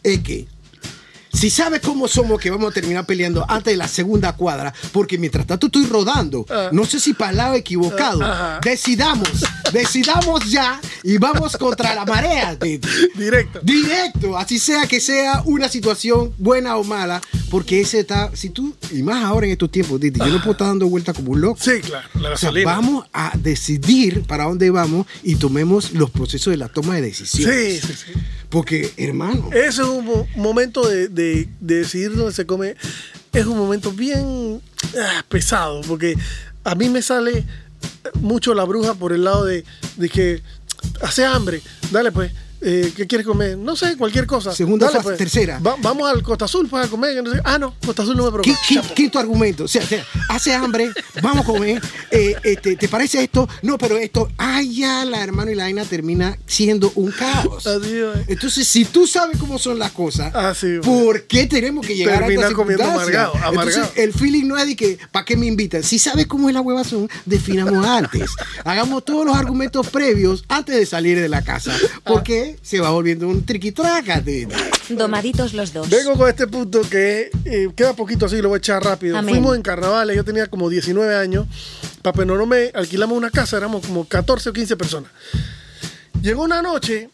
es 0.03 0.19
que 0.19 0.47
si 1.35 1.49
sabes 1.49 1.81
cómo 1.81 2.07
somos 2.07 2.39
que 2.39 2.49
vamos 2.49 2.71
a 2.71 2.73
terminar 2.73 3.05
peleando 3.05 3.45
antes 3.49 3.73
de 3.73 3.77
la 3.77 3.87
segunda 3.87 4.33
cuadra, 4.33 4.73
porque 4.91 5.17
mientras 5.17 5.45
tanto 5.45 5.67
estoy 5.67 5.85
rodando, 5.85 6.45
Ah. 6.49 6.69
no 6.71 6.85
sé 6.85 6.99
si 6.99 7.13
para 7.13 7.31
el 7.31 7.37
lado 7.37 7.55
equivocado, 7.55 8.23
Ajá. 8.23 8.59
decidamos, 8.63 9.29
decidamos 9.73 10.49
ya 10.49 10.79
y 11.03 11.17
vamos 11.17 11.57
contra 11.57 11.93
la 11.93 12.05
marea. 12.05 12.55
Directo. 13.15 13.59
Directo, 13.63 14.37
así 14.37 14.59
sea 14.59 14.87
que 14.87 14.99
sea 14.99 15.41
una 15.45 15.67
situación 15.69 16.33
buena 16.37 16.77
o 16.77 16.83
mala, 16.83 17.21
porque 17.49 17.81
ese 17.81 17.99
está, 17.99 18.31
si 18.35 18.49
tú, 18.49 18.73
y 18.91 19.03
más 19.03 19.23
ahora 19.23 19.45
en 19.45 19.51
estos 19.53 19.71
tiempos, 19.71 19.99
Titi, 19.99 20.19
yo 20.19 20.27
no 20.27 20.37
puedo 20.39 20.51
estar 20.53 20.67
dando 20.67 20.87
vueltas 20.87 21.15
como 21.15 21.31
un 21.31 21.41
loco. 21.41 21.59
Sí, 21.61 21.81
claro. 21.81 22.07
La 22.15 22.19
O 22.33 22.37
sea, 22.37 22.49
gasolina. 22.49 22.71
vamos 22.71 23.05
a 23.13 23.33
decidir 23.37 24.23
para 24.23 24.45
dónde 24.45 24.69
vamos 24.69 25.05
y 25.23 25.35
tomemos 25.35 25.91
los 25.91 26.09
procesos 26.09 26.51
de 26.51 26.57
la 26.57 26.69
toma 26.69 26.95
de 26.95 27.01
decisiones. 27.01 27.81
Sí, 27.81 27.87
sí, 27.87 27.93
sí. 28.13 28.19
Porque, 28.49 28.93
hermano, 28.97 29.49
Ese 29.51 29.81
es 29.81 29.87
un 29.87 30.05
mo- 30.05 30.27
momento 30.35 30.87
de, 30.87 31.07
de- 31.07 31.47
de 31.59 31.75
decidir 31.79 32.15
dónde 32.15 32.33
se 32.33 32.45
come. 32.45 32.75
Es 33.33 33.45
un 33.45 33.57
momento 33.57 33.91
bien 33.91 34.61
ah, 34.99 35.23
pesado, 35.27 35.81
porque 35.81 36.15
a 36.63 36.75
mí 36.75 36.89
me 36.89 37.01
sale 37.01 37.43
mucho 38.21 38.53
la 38.53 38.63
bruja 38.63 38.93
por 38.93 39.11
el 39.13 39.23
lado 39.25 39.45
de, 39.45 39.63
de 39.97 40.09
que 40.09 40.41
hace 41.01 41.25
hambre. 41.25 41.61
Dale, 41.91 42.11
pues. 42.11 42.31
Eh, 42.67 42.91
¿Qué 42.95 43.05
quieres 43.07 43.27
comer? 43.27 43.57
No 43.57 43.75
sé, 43.75 43.95
cualquier 43.95 44.25
cosa. 44.25 44.51
Segunda 44.53 44.87
Dale, 44.87 44.97
fase, 44.97 45.03
pues. 45.09 45.17
tercera. 45.19 45.59
Va- 45.59 45.75
vamos 45.79 46.09
al 46.09 46.23
Costa 46.23 46.45
Azul 46.45 46.67
pues, 46.67 46.85
a 46.85 46.89
comer. 46.89 47.23
no 47.23 47.31
sé- 47.31 47.39
Ah, 47.43 47.59
no, 47.59 47.75
Costa 47.85 48.01
Azul 48.03 48.17
no 48.17 48.25
me 48.25 48.31
preocupa. 48.31 48.57
qui- 48.67 48.93
Quinto 48.93 49.19
argumento, 49.19 49.65
o 49.65 49.67
sea, 49.67 49.83
o 49.83 49.85
sea, 49.85 50.05
hace 50.29 50.53
hambre, 50.53 50.91
vamos 51.21 51.43
a 51.43 51.45
comer, 51.45 51.81
eh, 52.11 52.35
este, 52.43 52.75
¿te 52.75 52.87
parece 52.87 53.23
esto? 53.23 53.47
No, 53.61 53.77
pero 53.77 53.97
esto, 53.97 54.29
ay, 54.37 54.75
ya, 54.77 55.05
la 55.05 55.23
hermano 55.23 55.51
y 55.51 55.55
la 55.55 55.63
vaina 55.63 55.85
termina 55.85 56.37
siendo 56.47 56.91
un 56.95 57.11
caos. 57.11 57.67
Así 57.67 57.95
es. 57.97 58.27
Entonces, 58.29 58.67
si 58.67 58.85
tú 58.85 59.05
sabes 59.07 59.37
cómo 59.37 59.59
son 59.59 59.77
las 59.79 59.91
cosas, 59.91 60.33
Así 60.33 60.67
es. 60.67 60.79
¿por 60.79 61.23
qué 61.27 61.45
tenemos 61.45 61.85
que 61.85 61.95
llegar 61.95 62.19
Terminar 62.19 62.45
a 62.45 62.47
esta 62.47 62.55
comiendo 62.55 62.83
amargado, 62.83 63.33
amargado. 63.35 63.61
Entonces, 63.69 63.87
el 64.03 64.13
feeling 64.13 64.45
no 64.47 64.57
es 64.57 64.65
de 64.65 64.75
que, 64.75 64.97
¿para 65.11 65.23
qué 65.23 65.37
me 65.37 65.45
invitan? 65.45 65.83
Si 65.83 65.99
sabes 65.99 66.25
cómo 66.27 66.49
es 66.49 66.55
la 66.55 66.61
huevazón, 66.61 67.07
definamos 67.25 67.85
antes. 67.85 68.31
Hagamos 68.63 69.05
todos 69.05 69.25
los 69.25 69.35
argumentos 69.35 69.87
previos 69.87 70.43
antes 70.47 70.75
de 70.75 70.85
salir 70.85 71.19
de 71.19 71.29
la 71.29 71.43
casa, 71.43 71.75
porque 72.03 72.54
se 72.61 72.79
va 72.79 72.89
volviendo 72.89 73.27
un 73.27 73.45
triquitraca. 73.45 74.21
tío. 74.21 74.47
Domaditos 74.89 75.53
los 75.53 75.73
dos. 75.73 75.89
Vengo 75.89 76.13
con 76.13 76.29
este 76.29 76.47
punto 76.47 76.81
que 76.81 77.29
eh, 77.45 77.69
queda 77.75 77.93
poquito 77.93 78.25
así, 78.25 78.41
lo 78.41 78.49
voy 78.49 78.57
a 78.57 78.59
echar 78.59 78.83
rápido. 78.83 79.17
Amén. 79.17 79.35
Fuimos 79.35 79.55
en 79.55 79.61
carnavales, 79.61 80.15
yo 80.15 80.23
tenía 80.23 80.47
como 80.47 80.69
19 80.69 81.15
años. 81.15 81.47
Para 82.01 82.23
me 82.23 82.71
alquilamos 82.73 83.17
una 83.17 83.31
casa, 83.31 83.57
éramos 83.57 83.85
como 83.85 84.05
14 84.05 84.49
o 84.49 84.53
15 84.53 84.77
personas. 84.77 85.11
Llegó 86.21 86.43
una 86.43 86.61
noche 86.61 87.09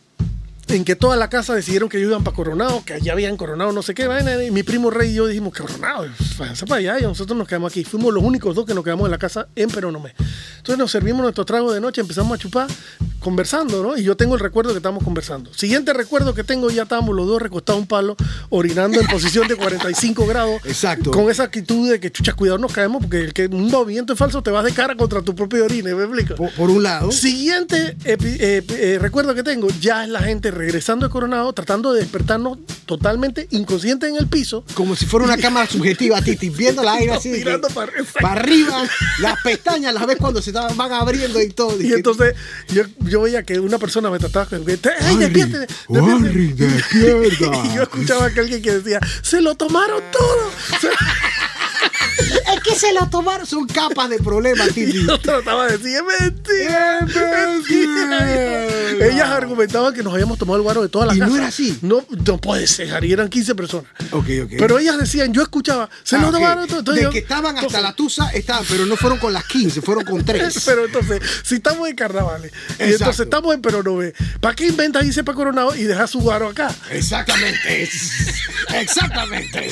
en 0.68 0.86
que 0.86 0.96
toda 0.96 1.18
la 1.18 1.30
casa 1.30 1.54
decidieron 1.54 1.90
que 1.90 2.00
iban 2.00 2.24
para 2.24 2.36
Coronado, 2.36 2.84
que 2.86 2.94
allá 2.94 3.12
habían 3.14 3.36
Coronado, 3.36 3.72
no 3.72 3.82
sé 3.82 3.94
qué 3.94 4.08
vaina. 4.08 4.42
Y 4.44 4.52
mi 4.52 4.64
primo 4.64 4.90
Rey 4.90 5.12
y 5.12 5.16
yo 5.16 5.28
dijimos, 5.28 5.54
Coronado, 5.54 6.08
váyanse 6.38 6.66
para 6.66 6.80
allá. 6.80 7.00
Y 7.00 7.04
nosotros 7.04 7.38
nos 7.38 7.48
quedamos 7.48 7.72
aquí. 7.72 7.84
Fuimos 7.84 8.14
los 8.14 8.24
únicos 8.24 8.56
dos 8.56 8.66
que 8.66 8.74
nos 8.74 8.84
quedamos 8.84 9.06
en 9.06 9.12
la 9.12 9.18
casa 9.18 9.48
en 9.56 9.70
Peronomé. 9.70 10.14
Entonces 10.58 10.78
nos 10.78 10.92
servimos 10.92 11.22
nuestro 11.22 11.46
trago 11.46 11.74
de 11.74 11.82
noche, 11.82 12.02
empezamos 12.02 12.38
a 12.38 12.42
chupar, 12.42 12.68
conversando, 13.22 13.82
¿no? 13.84 13.98
Y 13.98 14.04
yo 14.04 14.18
tengo 14.18 14.34
el 14.36 14.42
recuerdo 14.42 14.72
que 14.72 14.78
estamos 14.78 15.04
conversando. 15.04 15.54
Siguiente 15.54 15.94
recuerdo 15.94 16.34
que 16.34 16.44
tengo, 16.44 16.70
ya 16.70 16.84
estábamos 16.84 17.16
los 17.16 17.28
dos 17.28 17.42
recostados 17.42 17.78
a 17.78 17.82
un 17.82 17.88
palo, 17.88 18.18
orinando 18.50 19.00
en 19.00 19.08
posición 19.08 19.48
de 19.48 19.56
45 19.56 20.26
grados. 20.26 20.62
Exacto. 20.66 21.12
Con 21.12 21.30
esa 21.30 21.44
actitud 21.44 21.90
de 21.90 22.00
que, 22.00 22.12
chucha, 22.12 22.34
cuidado, 22.34 22.58
nos 22.58 22.74
caemos, 22.74 23.02
porque 23.04 23.22
el 23.22 23.34
que 23.34 23.46
un 23.46 23.70
movimiento 23.70 24.14
es 24.14 24.20
falso 24.20 24.42
te 24.44 24.52
vas 24.52 24.64
de 24.66 24.74
cara 24.74 24.96
contra 24.96 25.22
tu 25.22 25.34
propio 25.36 25.64
orine, 25.66 25.94
¿me 25.96 26.04
explico? 26.04 26.36
Por, 26.36 26.52
por 26.54 26.70
un 26.70 26.84
lado, 26.84 27.12
Siguiente 27.12 27.96
epi- 28.04 28.38
eh, 28.40 28.64
eh, 28.70 28.98
recuerdo 29.00 29.34
que 29.36 29.44
tengo, 29.44 29.68
ya 29.80 30.04
es 30.04 30.10
la 30.10 30.22
gente 30.22 30.52
regresando 30.52 31.06
de 31.06 31.12
Coronado, 31.12 31.54
tratando 31.54 31.94
de 31.94 32.02
despertarnos 32.02 32.58
totalmente 32.86 33.48
inconscientes 33.52 34.10
en 34.10 34.16
el 34.18 34.28
piso. 34.28 34.64
como 34.74 34.96
si 34.96 35.06
fuera 35.06 35.26
una 35.26 35.38
cámara 35.42 35.68
subjetiva, 35.68 36.22
Titi, 36.22 36.50
viendo 36.50 36.84
la 36.84 36.94
aire 36.94 37.12
así. 37.14 37.30
de 37.30 37.38
que- 37.40 37.46
Mirando 37.46 37.68
para- 37.70 37.92
para 38.22 38.40
arriba, 38.42 38.84
las 39.20 39.42
pestañas 39.44 39.94
las 39.94 40.06
ves 40.08 40.18
cuando 40.18 40.42
se 40.42 40.52
van 40.52 40.92
abriendo 40.92 41.42
y 41.42 41.50
todo. 41.50 41.80
Y 41.82 41.94
entonces 41.94 42.36
yo, 42.70 42.84
yo 43.12 43.22
veía 43.22 43.44
que 43.44 43.60
una 43.60 43.78
persona 43.78 44.10
me 44.10 44.18
trataba 44.20 44.46
con 44.46 44.60
¡Ey, 44.62 45.18
despiértete". 45.18 45.68
despierta. 46.56 47.52
Y 47.66 47.76
yo 47.76 47.84
escuchaba 47.84 48.30
que 48.32 48.40
alguien 48.40 48.62
que 48.62 48.72
decía, 48.72 49.00
¡se 49.22 49.42
lo 49.42 49.56
tomaron 49.56 50.02
todo! 50.12 50.52
Es 52.64 52.74
que 52.74 52.80
se 52.80 52.94
lo 52.94 53.08
tomaron, 53.10 53.46
son 53.48 53.66
capas 53.68 54.10
de 54.10 54.20
problemas, 54.20 54.68
Y 54.78 54.86
Titi. 54.86 55.06
yo 55.06 55.20
trataba 55.20 55.68
de 55.68 55.78
decir, 55.78 55.96
¡es 55.98 56.22
mentira! 56.22 57.00
¡Es 57.00 57.16
mentira! 57.16 58.68
Ellas 59.08 59.30
argumentaban 59.30 59.94
que 59.94 60.04
nos 60.04 60.14
habíamos 60.14 60.38
tomado 60.38 60.58
el 60.58 60.62
guaro 60.64 60.82
de 60.84 60.90
toda 60.90 61.08
la 61.08 61.16
¿Y 61.16 61.20
no 61.20 61.26
casa. 61.26 61.38
era 61.38 61.48
así? 61.48 61.80
No, 61.82 62.06
no 62.26 62.38
puede 62.40 62.68
ser, 62.68 62.94
Harry, 62.94 63.12
eran 63.12 63.30
15 63.30 63.56
personas. 63.56 63.86
Ok, 64.12 64.26
ok. 64.44 64.52
Pero 64.60 64.78
ellas 64.78 64.98
decían, 65.00 65.34
yo 65.34 65.42
escuchaba, 65.42 65.90
se 66.04 66.18
Ah, 66.18 66.20
lo 66.22 66.32
tomaron 66.32 66.68
todo. 66.68 66.80
Entonces 66.80 67.02
De 67.02 67.08
yo- 67.08 67.12
que 67.12 67.20
estaban 67.20 67.56
hasta 67.56 67.62
entonces- 67.62 67.82
la 67.82 67.94
tusa, 67.94 68.30
estaban, 68.32 68.64
pero 68.70 68.86
no 68.86 68.96
fueron 68.96 69.18
con 69.20 69.34
las 69.34 69.46
15, 69.46 69.82
fueron 69.82 70.04
con 70.06 70.24
3. 70.24 70.62
Pero 70.66 70.86
entonces, 70.86 71.22
si 71.44 71.56
estamos 71.56 71.90
en 71.90 71.96
carnavales, 71.96 72.52
y 72.80 72.84
entonces 72.84 73.22
estamos 73.22 73.54
en 73.56 73.62
Peronove, 73.62 74.14
¿para 74.40 74.56
qué 74.56 74.68
inventas 74.68 75.04
irse 75.06 75.24
para 75.24 75.36
Coronado 75.36 75.76
y 75.76 75.84
dejar 75.84 76.08
su 76.08 76.20
guaro 76.20 76.48
acá? 76.50 76.74
Exactamente. 76.92 77.90
Exactamente. 78.80 79.70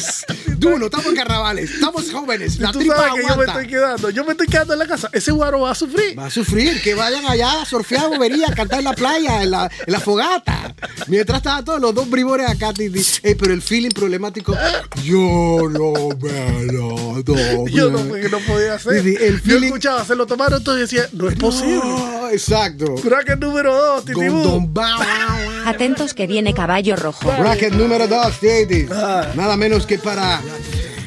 Duro, 0.58 0.86
estamos 0.86 1.06
en 1.08 1.16
carnavales, 1.16 1.72
estamos 1.72 2.12
jóvenes, 2.12 2.56
Y 2.58 2.60
la 2.60 2.72
tú 2.80 2.84
tripa 2.92 2.98
sabes 2.98 3.14
que 3.22 3.28
yo 3.28 3.38
me 3.38 3.46
estoy 3.46 3.68
quedando, 3.68 4.10
yo 4.10 4.26
me 4.26 4.32
estoy 4.32 4.48
quedando 4.48 4.74
en 4.74 4.80
la 4.80 4.88
casa, 4.88 5.10
ese 5.14 5.32
guaro 5.32 5.62
va 5.62 5.72
a 5.72 5.76
sufrir. 5.76 6.18
Va 6.18 6.26
a 6.26 6.30
sufrir, 6.30 6.82
que 6.82 6.94
vayan 6.96 7.26
allá 7.26 7.62
a 7.62 7.66
surfear, 7.66 8.08
bobería, 8.10 8.48
a 8.50 8.54
cantar 8.56 8.80
en 8.80 8.86
la 8.86 8.94
playa, 8.94 9.44
en 9.44 9.52
la, 9.52 9.70
en 9.86 9.94
la 9.94 10.00
fogata. 10.00 10.74
Mientras 11.08 11.38
estaban 11.38 11.64
todos 11.66 11.80
los 11.80 11.94
dos 11.94 12.10
bribores 12.10 12.50
acá, 12.50 12.74
Titi. 12.74 13.02
Ey, 13.24 13.36
pero 13.36 13.54
el 13.54 13.62
feeling 13.62 13.90
problemático, 13.92 14.56
yo 15.04 15.70
no 15.70 15.94
me 16.22 16.72
lo 16.72 17.24
tomo. 17.24 17.68
Yo 17.68 17.90
no, 17.90 18.14
que 18.14 18.30
no 18.30 18.40
podía 18.40 18.76
hacer. 18.76 19.06
El 19.06 19.42
Yo 19.42 19.56
feeling- 19.56 19.66
escuchaba, 19.66 20.06
se 20.06 20.16
lo 20.16 20.26
tomaron 20.26 20.64
todo 20.64 20.78
y 20.78 20.82
decía, 20.82 21.08
no 21.14 21.30
es 21.30 21.36
posible. 21.36 21.78
No, 21.84 22.30
exacto. 22.30 22.96
Bracket 23.04 23.40
número 23.40 23.76
2, 23.76 24.04
Con 24.04 24.14
Titibú. 24.14 24.74
Atentos 25.66 26.14
que 26.14 26.28
viene 26.28 26.54
caballo 26.54 26.96
rojo. 26.96 27.32
Bracket 27.40 27.74
número 27.74 28.08
2, 28.08 28.40
Titi. 28.40 28.86
Ah. 28.92 29.28
Nada 29.36 29.58
menos 29.58 29.86
que 29.86 29.98
para 29.98 30.42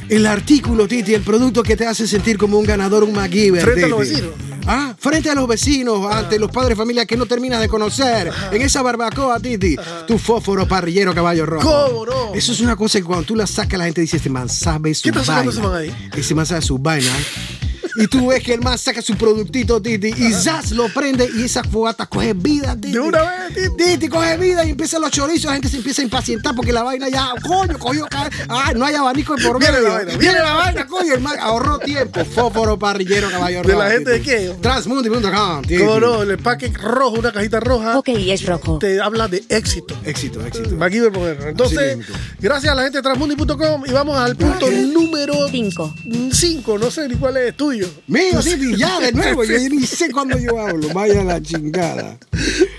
el 0.09 0.27
artículo, 0.27 0.87
Titi, 0.89 1.15
el 1.15 1.23
producto 1.23 1.63
que 1.63 1.77
te 1.77 1.87
hace 1.87 2.07
sentir 2.07 2.37
como 2.39 2.59
un 2.59 2.65
ganador, 2.67 3.05
un 3.05 3.13
MacGyver. 3.13 3.63
Frente 3.63 3.85
a 3.85 3.89
los 3.89 3.99
vecinos. 4.01 4.31
Ah, 4.65 4.95
frente 4.97 5.29
a 5.29 5.35
los 5.35 5.49
vecinos, 5.49 6.07
ante 6.15 6.39
los 6.39 6.51
padres 6.51 6.71
de 6.71 6.77
familia 6.77 7.05
que 7.05 7.17
no 7.17 7.27
terminas 7.27 7.61
de 7.61 7.69
conocer. 7.69 8.31
En 8.53 8.63
esa 8.63 8.81
barbacoa, 8.83 9.41
Titi. 9.41 9.77
Tu 10.07 10.19
fósforo 10.19 10.69
parrillero 10.69 11.13
caballo 11.15 11.47
rojo. 11.47 11.69
¿Cómo 11.89 12.07
no? 12.07 12.35
Eso 12.35 12.53
es 12.53 12.61
una 12.61 12.77
cosa 12.77 12.99
que 12.99 13.05
cuando 13.05 13.25
tú 13.25 13.35
la 13.35 13.47
sacas, 13.47 13.79
la 13.79 13.87
gente 13.87 14.01
dice: 14.03 14.19
Este 14.19 14.31
man 14.31 14.49
sabe 14.49 14.95
su 14.95 15.03
¿Qué 15.11 15.19
está 15.19 15.35
vaina. 15.37 15.51
ese 15.51 15.61
man 15.61 15.75
ahí? 15.75 16.09
Ese 16.17 16.35
man 16.35 16.47
sabe 16.47 16.63
su 16.63 16.79
vaina. 16.79 17.11
Y 17.97 18.07
tú 18.07 18.29
ves 18.29 18.43
que 18.43 18.55
el 18.55 18.61
man 18.61 18.79
saca 18.79 19.03
su 19.03 19.15
productito, 19.17 19.81
Titi, 19.81 20.09
y 20.17 20.33
Zaz 20.33 20.71
lo 20.73 20.89
prende 20.89 21.29
y 21.35 21.43
esa 21.45 21.63
fogata 21.65 22.07
coge 22.07 22.33
vida, 22.35 22.75
Titi. 22.75 22.93
De 22.93 23.01
una 23.01 23.23
vez, 23.23 23.55
Titi. 23.55 23.85
Titi 23.93 24.09
coge 24.09 24.37
vida 24.39 24.65
y 24.65 24.71
empiezan 24.71 25.03
los 25.03 25.11
chorizos, 25.11 25.45
la 25.47 25.53
gente 25.55 25.69
se 25.69 25.77
empieza 25.77 26.03
a 26.03 26.05
impacientar 26.05 26.55
porque 26.55 26.73
la 26.73 26.83
vaina 26.83 27.09
ya, 27.09 27.33
coño, 27.47 27.79
cogió, 27.79 28.07
ah, 28.49 28.73
no 28.75 28.85
hay 28.87 28.95
abanico 28.95 29.35
por 29.37 29.59
Viene 29.59 29.73
medio. 29.79 29.89
la 29.89 29.95
vaina, 29.95 30.17
viene 30.17 30.39
la 30.41 30.55
vaina, 30.55 30.87
coño, 30.87 31.15
el 31.15 31.21
man 31.21 31.37
ahorró 31.41 31.79
tiempo. 31.79 32.25
Fósforo, 32.25 32.79
parrillero, 32.79 33.31
caballo 33.31 33.63
¿De 33.63 33.75
la 33.75 33.91
gente 33.91 34.11
de 34.13 34.23
qué? 34.23 34.55
Transmundi.com. 34.61 35.63
Titi. 35.63 35.79
¿Cómo 35.79 36.01
no? 36.01 36.23
El 36.23 36.31
empaque 36.33 36.69
rojo, 36.69 37.19
una 37.19 37.33
cajita 37.33 37.61
roja, 37.61 37.99
Ok, 37.99 38.09
es 38.09 38.47
rojo. 38.47 38.79
te 38.79 39.01
habla 39.01 39.29
de 39.29 39.43
éxito. 39.49 39.97
Éxito, 40.05 40.45
éxito. 40.47 40.71
MacGyver 40.77 41.13
moderno. 41.13 41.47
Entonces, 41.49 41.97
mismo. 41.99 42.15
gracias 42.41 42.73
a 42.73 42.75
la 42.77 42.83
gente 42.85 42.99
de 42.99 43.03
Transmundi.com 43.03 43.83
y 43.87 43.91
vamos 43.93 44.17
al 44.19 44.37
punto 44.37 44.71
número 44.71 45.35
Cinco. 45.51 45.95
5. 46.33 46.79
No 46.79 46.91
sé 46.91 47.09
ni 47.09 47.17
cuál 47.17 47.37
es 47.37 47.57
tuyo. 47.57 47.82
Mío, 48.07 48.41
Titi, 48.43 48.77
ya 48.77 49.01
de 49.01 49.13
nuevo, 49.13 49.45
yo 49.45 49.59
ni 49.71 49.87
sé 49.87 50.11
cuándo 50.11 50.39
yo 50.39 50.59
hablo. 50.59 50.89
Vaya 50.93 51.23
la 51.25 51.41
chingada. 51.43 52.19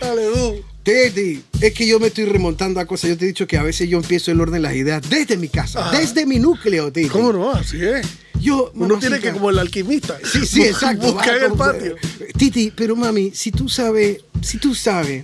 Dale, 0.02 0.26
du. 0.26 0.62
Titi, 0.84 1.42
es 1.62 1.74
que 1.74 1.88
yo 1.88 2.00
me 2.00 2.08
estoy 2.08 2.26
remontando 2.26 2.80
a 2.80 2.86
cosas. 2.86 3.10
Yo 3.12 3.18
te 3.18 3.26
he 3.26 3.28
dicho 3.30 3.48
que 3.48 3.58
a 3.58 3.64
veces 3.64 3.88
yo 3.90 3.98
empiezo 3.98 4.32
el 4.32 4.42
orden 4.42 4.56
de 4.56 4.60
las 4.60 4.76
ideas 4.76 5.02
desde 5.10 5.38
mi 5.38 5.48
casa, 5.48 5.80
Ajá. 5.88 5.98
desde 5.98 6.26
mi 6.26 6.40
núcleo, 6.40 6.92
Titi. 6.92 7.08
¿Cómo 7.10 7.32
no? 7.32 7.52
Así 7.52 7.84
es. 7.84 8.06
Yo, 8.42 8.72
Uno 8.76 9.00
tiene 9.00 9.22
que, 9.22 9.32
como 9.32 9.50
el 9.52 9.60
alquimista, 9.60 10.18
Sí, 10.22 10.46
sí, 10.46 10.62
exacto. 10.66 11.14
buscar 11.14 11.38
el 11.42 11.54
patio. 11.54 11.96
Titi, 12.38 12.74
pero 12.76 12.96
mami, 12.98 13.32
si 13.34 13.52
tú 13.52 13.70
sabes, 13.70 14.18
si 14.42 14.58
tú 14.58 14.76
sabes. 14.76 15.24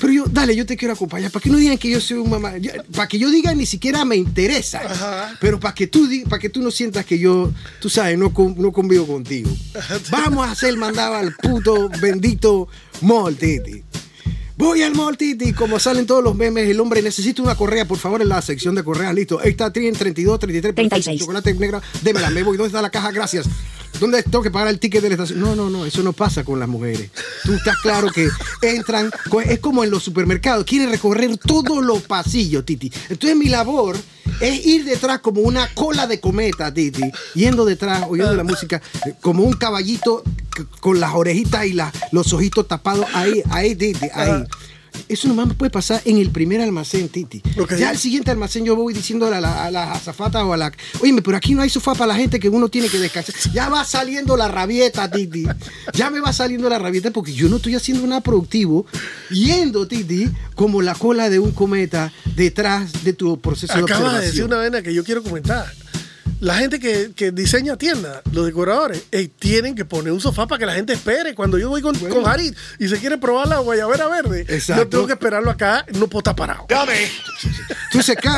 Pero 0.00 0.12
yo, 0.12 0.24
dale, 0.30 0.54
yo 0.56 0.66
te 0.66 0.76
quiero 0.76 0.94
acompañar. 0.94 1.30
Para 1.30 1.42
que 1.42 1.50
no 1.50 1.56
digan 1.56 1.78
que 1.78 1.88
yo 1.90 2.00
soy 2.00 2.18
un 2.18 2.28
mamá. 2.30 2.56
ya- 2.58 2.82
Para 2.94 3.08
que 3.08 3.18
yo 3.18 3.30
diga 3.30 3.54
ni 3.54 3.64
siquiera 3.66 4.04
me 4.04 4.16
interesa. 4.16 4.80
Ajá. 4.84 5.36
Pero 5.40 5.58
para 5.60 5.74
que 5.74 5.86
tú 5.86 6.08
para 6.28 6.38
que 6.40 6.48
tú 6.50 6.60
no 6.62 6.70
sientas 6.70 7.04
que 7.06 7.18
yo, 7.18 7.52
tú 7.80 7.88
sabes, 7.88 8.18
no, 8.18 8.32
no 8.56 8.72
convivo 8.72 9.06
contigo. 9.06 9.50
Vamos 10.10 10.46
a 10.46 10.52
hacer 10.52 10.76
mandado 10.76 11.14
al 11.14 11.34
puto 11.34 11.88
bendito 12.00 12.68
mall, 13.00 13.36
Titi. 13.36 13.82
Voy 14.56 14.82
al 14.82 14.94
mall, 14.94 15.16
Titi, 15.16 15.52
como 15.52 15.80
salen 15.80 16.06
todos 16.06 16.22
los 16.22 16.36
memes, 16.36 16.68
el 16.68 16.78
hombre 16.78 17.02
necesita 17.02 17.42
una 17.42 17.56
correa, 17.56 17.88
por 17.88 17.98
favor, 17.98 18.22
en 18.22 18.28
la 18.28 18.40
sección 18.40 18.76
de 18.76 18.84
correas, 18.84 19.12
listo. 19.12 19.40
Ahí 19.40 19.50
está, 19.50 19.72
tienen 19.72 19.94
32, 19.94 20.38
33, 20.38 20.72
perfecto, 20.74 20.90
36. 20.94 21.20
chocolate 21.20 21.54
negro, 21.54 21.82
démela, 22.02 22.30
me 22.30 22.44
voy, 22.44 22.56
¿dónde 22.56 22.68
está 22.68 22.80
la 22.80 22.90
caja? 22.90 23.10
Gracias. 23.10 23.46
¿Dónde 24.00 24.22
tengo 24.22 24.42
que 24.42 24.50
pagar 24.50 24.68
el 24.68 24.78
ticket 24.78 25.02
de 25.02 25.08
la 25.08 25.14
estación? 25.14 25.40
No, 25.40 25.54
no, 25.54 25.70
no, 25.70 25.86
eso 25.86 26.02
no 26.02 26.12
pasa 26.12 26.44
con 26.44 26.58
las 26.58 26.68
mujeres. 26.68 27.10
Tú 27.44 27.52
estás 27.54 27.76
claro 27.78 28.08
que 28.10 28.28
entran, 28.62 29.10
es 29.46 29.58
como 29.60 29.84
en 29.84 29.90
los 29.90 30.02
supermercados, 30.02 30.64
quieren 30.64 30.90
recorrer 30.90 31.36
todos 31.38 31.82
los 31.84 32.02
pasillos, 32.02 32.64
Titi. 32.64 32.92
Entonces 33.08 33.36
mi 33.36 33.48
labor 33.48 33.96
es 34.40 34.66
ir 34.66 34.84
detrás 34.84 35.20
como 35.20 35.40
una 35.42 35.72
cola 35.74 36.06
de 36.06 36.20
cometa, 36.20 36.72
Titi, 36.74 37.02
yendo 37.34 37.64
detrás, 37.64 38.04
oyendo 38.08 38.34
la 38.34 38.44
música, 38.44 38.82
como 39.20 39.44
un 39.44 39.52
caballito 39.54 40.22
con 40.80 41.00
las 41.00 41.12
orejitas 41.14 41.64
y 41.66 41.72
la- 41.72 41.92
los 42.12 42.32
ojitos 42.32 42.66
tapados, 42.68 43.06
ahí, 43.14 43.42
ahí, 43.50 43.74
Titi, 43.74 44.06
ahí. 44.14 44.44
Eso 45.08 45.28
nomás 45.28 45.48
me 45.48 45.54
puede 45.54 45.70
pasar 45.70 46.00
en 46.04 46.18
el 46.18 46.30
primer 46.30 46.60
almacén, 46.60 47.08
Titi. 47.08 47.42
Ok. 47.58 47.74
Ya 47.76 47.90
al 47.90 47.98
siguiente 47.98 48.30
almacén 48.30 48.64
yo 48.64 48.74
voy 48.76 48.94
diciendo 48.94 49.26
a 49.26 49.40
la, 49.40 49.64
a 49.64 49.70
la 49.70 49.92
azafata 49.92 50.44
o 50.44 50.52
a 50.52 50.56
la... 50.56 50.72
Oye, 51.02 51.14
pero 51.22 51.36
aquí 51.36 51.54
no 51.54 51.62
hay 51.62 51.70
sofá 51.70 51.94
para 51.94 52.08
la 52.08 52.16
gente 52.16 52.40
que 52.40 52.48
uno 52.48 52.68
tiene 52.68 52.88
que 52.88 52.98
descansar. 52.98 53.34
Ya 53.52 53.68
va 53.68 53.84
saliendo 53.84 54.36
la 54.36 54.48
rabieta, 54.48 55.10
Titi. 55.10 55.44
Ya 55.92 56.10
me 56.10 56.20
va 56.20 56.32
saliendo 56.32 56.68
la 56.68 56.78
rabieta 56.78 57.10
porque 57.10 57.32
yo 57.32 57.48
no 57.48 57.56
estoy 57.56 57.74
haciendo 57.74 58.06
nada 58.06 58.20
productivo 58.22 58.86
yendo, 59.30 59.86
Titi, 59.86 60.28
como 60.54 60.82
la 60.82 60.94
cola 60.94 61.30
de 61.30 61.38
un 61.38 61.52
cometa 61.52 62.12
detrás 62.36 63.04
de 63.04 63.12
tu 63.12 63.40
proceso 63.40 63.72
de 63.74 63.80
Acabas 63.80 64.00
de 64.00 64.06
observación. 64.06 64.30
decir 64.30 64.44
una 64.44 64.58
vena 64.58 64.82
que 64.82 64.94
yo 64.94 65.04
quiero 65.04 65.22
comentar. 65.22 65.66
La 66.40 66.56
gente 66.58 66.78
que, 66.78 67.12
que 67.16 67.30
diseña 67.32 67.76
tiendas, 67.78 68.20
los 68.32 68.44
decoradores, 68.44 69.04
ey, 69.12 69.28
tienen 69.28 69.74
que 69.74 69.84
poner 69.86 70.12
un 70.12 70.20
sofá 70.20 70.46
para 70.46 70.58
que 70.58 70.66
la 70.66 70.74
gente 70.74 70.92
espere. 70.92 71.34
Cuando 71.34 71.56
yo 71.58 71.70
voy 71.70 71.80
con, 71.80 71.98
Bueno. 71.98 72.14
con 72.16 72.26
Harit 72.28 72.54
y 72.78 72.88
se 72.88 72.98
quiere 72.98 73.16
probar 73.16 73.48
la 73.48 73.60
guayabera 73.60 74.08
verde, 74.08 74.42
Exacto. 74.48 74.82
yo 74.82 74.88
tengo 74.88 75.06
que 75.06 75.12
esperarlo 75.14 75.50
acá, 75.50 75.86
no 75.94 76.06
puedo 76.08 76.18
estar 76.20 76.36
parado. 76.36 76.66
Claro, 76.66 76.92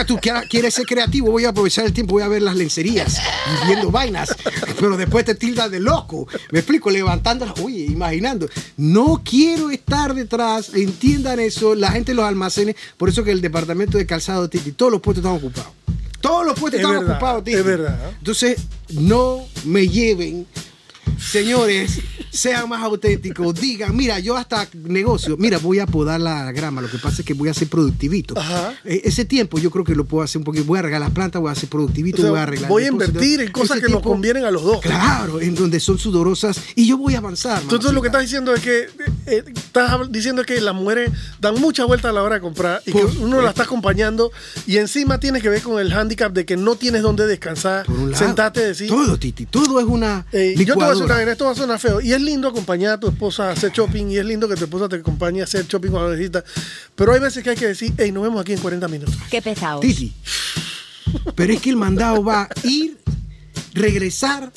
tú 0.06 0.18
quieras- 0.18 0.44
quieres 0.48 0.74
ser 0.74 0.84
creativo, 0.86 1.30
voy 1.30 1.44
a 1.46 1.48
aprovechar 1.48 1.84
el 1.84 1.92
tiempo, 1.92 2.12
voy 2.12 2.22
a 2.22 2.28
ver 2.28 2.42
las 2.42 2.54
lencerías 2.54 3.18
y 3.62 3.66
viendo 3.66 3.90
vainas, 3.90 4.34
pero 4.78 4.96
después 4.96 5.24
te 5.24 5.34
tildas 5.34 5.70
de 5.70 5.80
loco. 5.80 6.28
Me 6.52 6.60
explico, 6.60 6.90
levantándolas, 6.90 7.58
oye, 7.60 7.86
imaginando. 7.86 8.48
No 8.76 9.22
quiero 9.24 9.70
estar 9.70 10.14
detrás, 10.14 10.70
entiendan 10.74 11.40
eso, 11.40 11.74
la 11.74 11.90
gente 11.90 12.12
en 12.12 12.18
los 12.18 12.26
almacenes, 12.26 12.76
por 12.96 13.08
eso 13.08 13.24
que 13.24 13.32
el 13.32 13.40
departamento 13.40 13.98
de 13.98 14.06
calzado, 14.06 14.48
Titi, 14.48 14.72
todos 14.72 14.92
los 14.92 15.00
puestos 15.00 15.24
están 15.24 15.36
ocupados. 15.36 15.72
Todos 16.26 16.46
los 16.46 16.58
puestos 16.58 16.80
Es 16.80 16.84
están 16.86 16.98
verdad, 17.00 17.16
ocupados, 17.16 17.44
Titi. 17.44 17.56
es 17.56 17.64
verdad. 17.64 18.10
Entonces, 18.18 18.58
no 18.90 19.44
me 19.64 19.88
lleven. 19.88 20.46
Señores, 21.18 22.00
sean 22.30 22.68
más 22.68 22.82
auténticos, 22.82 23.54
digan, 23.60 23.96
mira, 23.96 24.18
yo 24.20 24.36
hasta 24.36 24.68
negocio, 24.84 25.36
mira, 25.38 25.58
voy 25.58 25.78
a 25.78 25.86
podar 25.86 26.20
la 26.20 26.52
grama, 26.52 26.82
lo 26.82 26.88
que 26.90 26.98
pasa 26.98 27.22
es 27.22 27.26
que 27.26 27.34
voy 27.34 27.48
a 27.48 27.54
ser 27.54 27.68
productivito. 27.68 28.38
Ajá. 28.38 28.74
Eh, 28.84 29.02
ese 29.04 29.24
tiempo 29.24 29.58
yo 29.58 29.70
creo 29.70 29.84
que 29.84 29.94
lo 29.94 30.04
puedo 30.04 30.22
hacer 30.22 30.38
un 30.38 30.44
poquito, 30.44 30.64
voy 30.66 30.78
a 30.78 30.82
regar 30.82 31.00
las 31.00 31.10
plantas, 31.10 31.40
voy 31.40 31.48
a 31.48 31.52
hacer 31.52 31.68
productivito, 31.68 32.18
O 32.18 32.20
sea, 32.22 32.30
voy 32.30 32.38
a 32.40 32.42
arreglar. 32.42 32.68
voy 32.68 32.82
a 32.82 32.86
depósitos. 32.86 33.08
invertir 33.14 33.40
en 33.40 33.52
cosas 33.52 33.78
Ese 33.78 33.86
que 33.86 33.92
nos 33.92 34.02
convienen 34.02 34.44
a 34.44 34.50
los 34.50 34.62
dos. 34.62 34.80
Claro, 34.82 35.40
en 35.40 35.54
donde 35.54 35.80
son 35.80 35.98
sudorosas 35.98 36.60
y 36.74 36.86
yo 36.86 36.98
voy 36.98 37.14
a 37.14 37.18
avanzar. 37.18 37.62
Entonces 37.62 37.92
lo 37.92 38.02
que 38.02 38.08
estás 38.08 38.22
mamacita. 38.30 38.52
diciendo 38.52 38.54
es 38.54 38.60
que 38.60 38.80
eh, 38.80 39.12
eh, 39.26 39.44
estás 39.54 39.90
hab- 39.90 40.08
diciendo 40.10 40.44
que 40.44 40.60
las 40.60 40.74
mujeres 40.74 41.10
dan 41.40 41.54
mucha 41.60 41.84
vuelta 41.84 42.10
a 42.10 42.12
la 42.12 42.22
hora 42.22 42.36
de 42.36 42.40
comprar 42.42 42.82
y 42.86 42.92
que 42.92 43.02
uno 43.20 43.40
la 43.40 43.50
está 43.50 43.62
acompañando 43.64 44.30
y 44.66 44.76
encima 44.76 45.18
tienes 45.18 45.42
que 45.42 45.48
ver 45.48 45.62
con 45.62 45.80
el 45.80 45.92
handicap 45.92 46.32
de 46.32 46.44
que 46.44 46.56
no 46.56 46.76
tienes 46.76 47.02
dónde 47.02 47.26
descansar, 47.26 47.86
Por 47.86 47.98
un 47.98 48.10
lado, 48.12 48.24
sentarte 48.24 48.60
y 48.60 48.64
decir, 48.64 48.88
Todo, 48.88 49.18
Titi, 49.18 49.46
todo 49.46 49.80
es 49.80 49.86
una 49.86 50.26
Eh, 50.32 50.54
yo 50.56 50.64
te 50.64 50.72
voy 50.74 50.84
a 50.84 50.88
licuadora. 50.92 50.95
Vaina, 51.04 51.32
esto 51.32 51.44
va 51.44 51.52
a 51.52 51.54
sonar 51.54 51.78
feo. 51.78 52.00
Y 52.00 52.12
es 52.12 52.20
lindo 52.20 52.48
acompañar 52.48 52.94
a 52.94 53.00
tu 53.00 53.08
esposa 53.08 53.48
a 53.48 53.52
hacer 53.52 53.72
shopping 53.72 54.06
y 54.10 54.18
es 54.18 54.24
lindo 54.24 54.48
que 54.48 54.56
tu 54.56 54.64
esposa 54.64 54.88
te 54.88 54.96
acompañe 54.96 55.40
a 55.40 55.44
hacer 55.44 55.66
shopping 55.66 55.90
cuando 55.90 56.10
necesitas. 56.10 56.44
Pero 56.94 57.12
hay 57.12 57.20
veces 57.20 57.42
que 57.42 57.50
hay 57.50 57.56
que 57.56 57.66
decir, 57.66 57.92
hey, 57.98 58.12
nos 58.12 58.22
vemos 58.22 58.40
aquí 58.40 58.52
en 58.52 58.60
40 58.60 58.88
minutos. 58.88 59.14
Qué 59.30 59.42
pesados. 59.42 59.80
Titi. 59.80 60.12
Pero 61.34 61.52
es 61.52 61.60
que 61.60 61.70
el 61.70 61.76
mandado 61.76 62.22
va 62.24 62.42
a 62.42 62.48
ir, 62.64 62.98
regresar, 63.74 64.52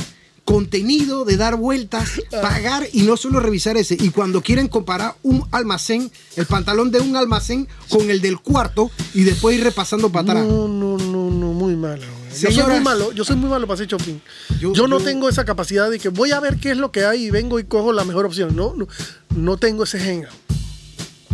contenido 0.49 1.25
de 1.25 1.37
dar 1.37 1.57
vueltas, 1.57 2.21
pagar 2.31 2.87
y 2.91 3.03
no 3.03 3.17
solo 3.17 3.39
revisar 3.39 3.77
ese. 3.77 3.95
Y 3.99 4.09
cuando 4.09 4.41
quieren 4.41 4.67
comparar 4.67 5.15
un 5.21 5.45
almacén, 5.51 6.11
el 6.37 6.47
pantalón 6.47 6.89
de 6.89 6.99
un 6.99 7.15
almacén 7.15 7.67
con 7.87 8.09
el 8.09 8.19
del 8.19 8.39
cuarto 8.39 8.89
y 9.13 9.23
después 9.23 9.57
ir 9.57 9.63
repasando 9.63 10.11
para 10.11 10.31
atrás. 10.31 10.47
No, 10.47 10.67
no, 10.67 10.97
no, 10.97 11.29
no, 11.29 11.53
muy 11.53 11.75
malo. 11.75 12.18
Güey. 12.29 12.41
Yo 12.41 12.47
soy 12.47 12.55
Señoras- 12.55 12.75
muy 12.75 12.83
malo, 12.83 13.11
yo 13.11 13.23
soy 13.23 13.35
muy 13.35 13.49
malo 13.49 13.67
para 13.67 13.75
hacer 13.75 13.87
shopping. 13.87 14.19
Yo, 14.59 14.73
Yo- 14.73 14.87
no 14.87 14.99
yo- 14.99 15.05
tengo 15.05 15.29
esa 15.29 15.45
capacidad 15.45 15.89
de 15.89 15.99
que 15.99 16.09
voy 16.09 16.31
a 16.31 16.39
ver 16.39 16.57
qué 16.57 16.71
es 16.71 16.77
lo 16.77 16.91
que 16.91 17.05
hay 17.05 17.25
y 17.25 17.31
vengo 17.31 17.59
y 17.59 17.63
cojo 17.63 17.91
la 17.93 18.03
mejor 18.05 18.25
opción. 18.25 18.55
No, 18.55 18.73
no, 18.75 18.87
no 19.35 19.57
tengo 19.57 19.83
ese 19.83 19.99
genio. 19.99 20.29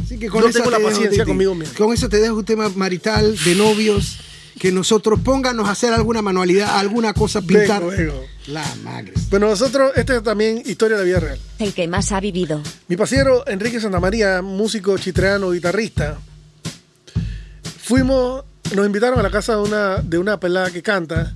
Así 0.03 0.19
que 0.19 0.27
Yo 0.27 0.39
esa 0.47 0.59
tengo 0.59 0.69
la 0.71 0.77
te 0.77 0.83
dejo, 0.83 0.89
paciencia 0.91 1.09
Titi. 1.23 1.25
conmigo 1.25 1.55
mismo. 1.55 1.73
Con 1.77 1.93
eso 1.93 2.07
te 2.09 2.17
dejo 2.19 2.35
un 2.35 2.45
tema 2.45 2.69
marital, 2.75 3.37
de 3.43 3.55
novios. 3.55 4.19
que 4.59 4.71
nosotros 4.71 5.19
pónganos 5.19 5.67
a 5.67 5.71
hacer 5.71 5.91
alguna 5.91 6.21
manualidad, 6.21 6.77
alguna 6.79 7.13
cosa, 7.13 7.41
pintar. 7.41 7.81
Vengo, 7.85 7.91
vengo. 8.13 8.23
La 8.47 8.63
madre. 8.85 9.11
Bueno, 9.29 9.49
nosotros, 9.49 9.91
esta 9.97 10.15
es 10.15 10.23
también 10.23 10.63
historia 10.65 10.95
de 10.95 11.03
la 11.03 11.05
vida 11.05 11.19
real. 11.19 11.39
El 11.59 11.73
que 11.73 11.89
más 11.89 12.13
ha 12.13 12.21
vivido. 12.21 12.61
Mi 12.87 12.95
pasiero 12.95 13.45
Enrique 13.49 13.81
Santamaría, 13.81 14.41
músico 14.41 14.97
chitreano, 14.97 15.51
guitarrista, 15.51 16.17
fuimos, 17.83 18.45
nos 18.73 18.85
invitaron 18.85 19.19
a 19.19 19.23
la 19.23 19.29
casa 19.29 19.55
de 19.55 19.61
una, 19.61 19.97
de 19.97 20.17
una 20.17 20.39
pelada 20.39 20.71
que 20.71 20.81
canta, 20.81 21.33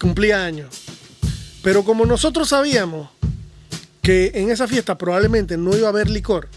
cumplía 0.00 0.44
años. 0.44 0.82
Pero 1.62 1.84
como 1.84 2.06
nosotros 2.06 2.48
sabíamos 2.48 3.08
que 4.00 4.32
en 4.34 4.50
esa 4.50 4.66
fiesta 4.66 4.98
probablemente 4.98 5.56
no 5.56 5.76
iba 5.76 5.86
a 5.86 5.90
haber 5.90 6.10
licor, 6.10 6.48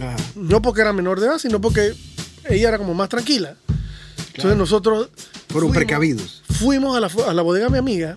Ajá. 0.00 0.16
no 0.34 0.62
porque 0.62 0.80
era 0.80 0.92
menor 0.92 1.20
de 1.20 1.26
edad, 1.26 1.38
sino 1.38 1.60
porque 1.60 1.94
ella 2.48 2.68
era 2.68 2.78
como 2.78 2.94
más 2.94 3.08
tranquila. 3.08 3.56
Entonces 4.34 4.56
nosotros 4.56 5.08
Fueron 5.48 5.70
fuimos- 5.70 5.74
precavidos. 5.76 6.42
fuimos 6.50 6.96
a 6.96 7.00
la, 7.00 7.10
a 7.28 7.34
la 7.34 7.42
bodega 7.42 7.66
de 7.66 7.72
mi 7.72 7.78
amiga 7.78 8.14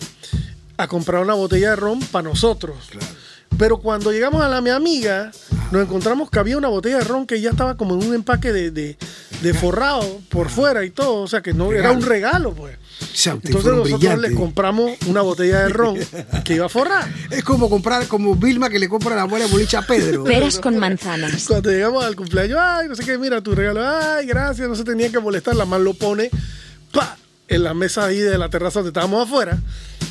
a 0.77 0.87
comprar 0.87 1.21
una 1.23 1.33
botella 1.33 1.71
de 1.71 1.75
ron 1.75 1.99
para 1.99 2.29
nosotros. 2.29 2.77
Pero 3.57 3.77
cuando 3.77 4.11
llegamos 4.11 4.41
a 4.41 4.49
la 4.49 4.59
mi 4.61 4.69
amiga, 4.71 5.31
nos 5.71 5.83
encontramos 5.83 6.29
que 6.31 6.39
había 6.39 6.57
una 6.57 6.67
botella 6.67 6.97
de 6.97 7.03
ron 7.03 7.27
que 7.27 7.39
ya 7.41 7.51
estaba 7.51 7.77
como 7.77 7.95
en 7.95 8.07
un 8.07 8.15
empaque 8.15 8.51
de, 8.51 8.71
de- 8.71 8.97
de 9.41 9.53
forrado 9.55 10.03
por 10.29 10.49
fuera 10.49 10.83
y 10.85 10.91
todo. 10.91 11.21
O 11.23 11.27
sea 11.27 11.41
que 11.41 11.53
no 11.53 11.71
era 11.71 11.91
un 11.91 12.01
regalo, 12.03 12.53
pues. 12.53 12.77
Entonces 13.47 13.53
nosotros 13.71 13.83
brillantes. 13.99 14.29
les 14.31 14.39
compramos 14.39 14.91
una 15.07 15.21
botella 15.21 15.61
de 15.63 15.69
ron 15.69 15.97
que 16.43 16.53
iba 16.55 16.67
a 16.67 16.69
forrar. 16.69 17.11
Es 17.31 17.43
como 17.43 17.67
comprar, 17.69 18.07
como 18.07 18.35
Vilma 18.35 18.69
que 18.69 18.77
le 18.77 18.87
compra 18.87 19.15
la 19.15 19.23
abuela 19.23 19.45
de 19.45 19.51
boliche 19.51 19.77
a 19.77 19.81
Pedro. 19.81 20.23
Peras 20.25 20.59
con 20.59 20.77
manzanas. 20.77 21.45
Cuando 21.47 21.71
llegamos 21.71 22.03
al 22.05 22.15
cumpleaños, 22.15 22.59
ay, 22.61 22.87
no 22.87 22.95
sé 22.95 23.03
qué, 23.03 23.17
mira 23.17 23.41
tu 23.41 23.55
regalo, 23.55 23.81
ay, 23.87 24.27
gracias, 24.27 24.67
no 24.69 24.75
se 24.75 24.83
tenía 24.83 25.09
que 25.11 25.19
molestar, 25.19 25.55
la 25.55 25.65
más 25.65 25.81
lo 25.81 25.95
pone, 25.95 26.29
pa, 26.91 27.17
en 27.51 27.63
la 27.63 27.73
mesa 27.73 28.05
ahí 28.05 28.19
de 28.19 28.37
la 28.37 28.49
terraza 28.49 28.79
donde 28.79 28.89
estábamos 28.89 29.27
afuera. 29.27 29.59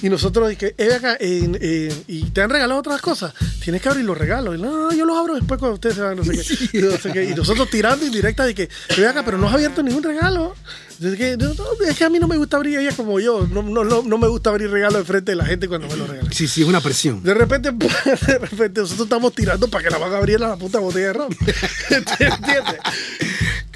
Y 0.02 0.08
nosotros 0.08 0.48
dije, 0.48 0.74
eh, 0.78 0.94
acá, 0.94 1.16
eh, 1.20 1.50
eh, 1.60 1.94
y 2.06 2.24
te 2.30 2.40
han 2.40 2.48
regalado 2.48 2.80
otras 2.80 3.02
cosas, 3.02 3.34
tienes 3.62 3.82
que 3.82 3.88
abrir 3.90 4.04
los 4.04 4.16
regalos. 4.16 4.56
Y, 4.56 4.62
no, 4.62 4.70
no, 4.70 4.90
no, 4.90 4.92
yo 4.92 5.04
los 5.04 5.16
abro 5.16 5.34
después 5.34 5.58
cuando 5.58 5.74
ustedes 5.74 5.96
se 5.96 6.02
van, 6.02 6.16
no 6.16 6.24
sé 6.24 6.32
qué. 6.32 6.78
Y, 6.78 6.82
no 6.82 6.96
sé 6.96 7.12
qué. 7.12 7.24
Y 7.24 7.34
nosotros 7.34 7.68
tirando 7.68 8.06
indirecta 8.06 8.44
de 8.46 8.54
que, 8.54 8.68
ve 8.96 9.06
acá, 9.06 9.22
pero 9.24 9.36
no 9.36 9.48
has 9.48 9.54
abierto 9.54 9.82
ningún 9.82 10.02
regalo. 10.02 10.54
Es 11.02 11.16
que, 11.16 11.36
no, 11.36 11.52
es 11.86 11.96
que 11.96 12.04
a 12.04 12.10
mí 12.10 12.18
no 12.18 12.28
me 12.28 12.36
gusta 12.36 12.58
abrir, 12.58 12.78
ella 12.78 12.92
como 12.94 13.20
yo, 13.20 13.46
no, 13.46 13.62
no, 13.62 13.84
no, 13.84 14.02
no 14.02 14.18
me 14.18 14.28
gusta 14.28 14.50
abrir 14.50 14.70
regalos 14.70 14.98
de 15.00 15.04
frente 15.04 15.32
de 15.32 15.36
la 15.36 15.46
gente 15.46 15.66
cuando 15.66 15.88
me 15.88 15.96
los 15.96 16.08
regalan. 16.08 16.32
Sí, 16.32 16.46
sí, 16.46 16.62
es 16.62 16.68
una 16.68 16.80
presión. 16.80 17.22
De 17.22 17.34
repente, 17.34 17.70
de 18.26 18.38
repente, 18.38 18.80
nosotros 18.80 19.06
estamos 19.06 19.34
tirando 19.34 19.68
para 19.68 19.84
que 19.84 19.90
la 19.90 19.98
van 19.98 20.12
a 20.12 20.18
abrir 20.18 20.40
la 20.40 20.56
puta 20.56 20.78
botella 20.78 21.08
de 21.08 21.12
ron. 21.14 21.28
¿Entiendes? 21.90 22.76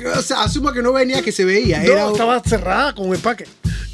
O 0.06 0.22
sea, 0.22 0.42
asuma 0.44 0.72
que 0.72 0.82
no 0.82 0.92
venía 0.92 1.22
que 1.22 1.32
se 1.32 1.44
veía. 1.44 1.82
No, 1.82 1.92
Era 1.92 2.10
estaba 2.10 2.40
cerrada 2.44 2.94
con 2.94 3.12
empaque. 3.14 3.46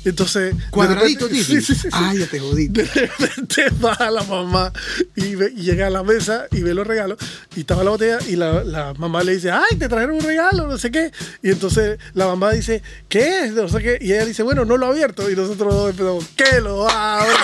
Entonces. 0.03 0.55
cuadradito, 0.70 1.27
repente-. 1.29 1.44
Sí, 1.44 1.61
sí, 1.61 1.75
sí. 1.75 1.88
Ay, 1.92 2.18
ya 2.20 2.27
te 2.27 2.40
jodiste. 2.40 2.85
De 2.85 3.07
repente 3.07 3.66
baja 3.81 4.11
la 4.11 4.23
mamá 4.23 4.73
y, 5.14 5.35
ve- 5.35 5.53
y 5.55 5.61
llega 5.62 5.88
a 5.88 5.90
la 5.90 6.03
mesa 6.03 6.46
y 6.53 6.62
ve 6.62 6.73
los 6.73 6.87
regalos 6.87 7.18
y 7.55 7.61
estaba 7.61 7.85
la 7.85 7.90
botella 7.90 8.18
y 8.27 8.37
la, 8.37 8.64
la 8.64 8.94
mamá 8.94 9.23
le 9.23 9.35
dice, 9.35 9.51
ay, 9.51 9.77
te 9.79 9.88
trajeron 9.88 10.16
un 10.16 10.23
regalo, 10.23 10.66
no 10.66 10.79
sé 10.79 10.90
qué. 10.90 11.12
Y 11.42 11.51
entonces 11.51 11.99
la 12.14 12.27
mamá 12.29 12.53
dice, 12.53 12.83
¿qué 13.11 13.44
es? 13.44 13.53
No 13.53 13.68
sé 13.68 13.83
qué. 13.83 13.99
Y 14.01 14.12
ella 14.12 14.25
dice, 14.25 14.42
bueno, 14.42 14.64
no 14.64 14.79
lo 14.79 14.87
ha 14.87 14.88
abierto. 14.88 15.31
Y 15.31 15.37
nosotros 15.37 15.75
dos 15.75 15.90
empezamos, 15.90 16.25
¿qué 16.35 16.61
lo 16.62 16.88
abra? 16.88 17.27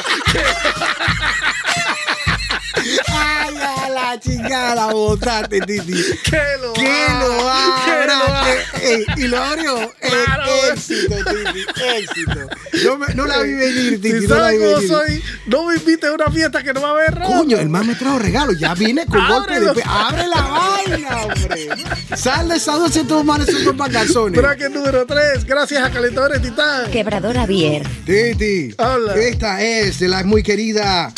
Ay, 3.09 3.57
a 3.57 3.89
la 3.89 4.21
chingada 4.21 4.75
la 4.75 4.87
botaste, 4.93 5.61
Titi. 5.61 5.93
¿Qué 6.25 6.41
lo 6.61 6.73
Que 6.73 7.07
lo 7.21 7.49
abra? 7.51 7.85
¿Qué 7.85 8.07
lo 8.07 8.15
abra. 8.15 8.39
abra? 8.41 8.55
que- 8.81 8.95
ey, 8.95 9.05
y 9.17 9.23
lo 9.29 9.43
abrió. 9.43 9.79
Ey, 9.81 10.11
Claro, 10.25 10.45
éxito, 10.73 11.15
Titi. 11.17 11.65
Éxito. 11.97 12.49
No, 12.85 12.99
me- 12.99 13.15
no 13.15 13.27
la 13.27 13.39
vi 13.39 13.53
venir, 13.55 14.01
Titi. 14.01 14.21
Si 14.21 14.27
no 14.27 14.35
la 14.37 14.41
sabes 14.43 14.59
vi 14.59 14.65
cómo 14.65 14.77
venir. 14.77 14.89
soy, 14.91 15.23
no 15.47 15.65
me 15.67 15.75
invites 15.77 16.11
a 16.11 16.13
una 16.13 16.31
fiesta 16.31 16.63
que 16.63 16.73
no 16.73 16.81
va 16.83 16.89
a 16.89 16.93
haber 16.93 17.15
ron. 17.15 17.33
Coño, 17.39 17.59
el 17.59 17.69
man 17.69 17.87
me 17.87 17.95
trajo 17.95 18.19
regalos. 18.19 18.59
Ya 18.59 18.75
vine 18.75 19.07
con 19.07 19.27
golpe 19.29 19.59
de 19.61 19.83
Abre 19.85 20.27
la 20.29 20.43
vaina, 20.43 21.23
hombre. 21.23 21.69
Sal 22.17 22.49
de 22.49 22.57
esas 22.57 22.79
200 22.79 23.25
manes, 23.25 23.49
esos 23.49 23.65
dos 23.65 23.77
vacazones. 23.77 24.41
Bracket 24.41 24.73
número 24.73 25.07
3, 25.07 25.45
gracias 25.45 25.83
a 25.85 25.91
Calentadores 25.91 26.43
Titán. 26.43 26.91
Quebradora 26.91 27.47
Bier. 27.47 27.87
Titi. 28.05 28.75
Habla. 28.79 29.15
Esta 29.17 29.63
es 29.63 29.99
de 29.99 30.09
la 30.09 30.23
muy 30.25 30.43
querida 30.43 31.13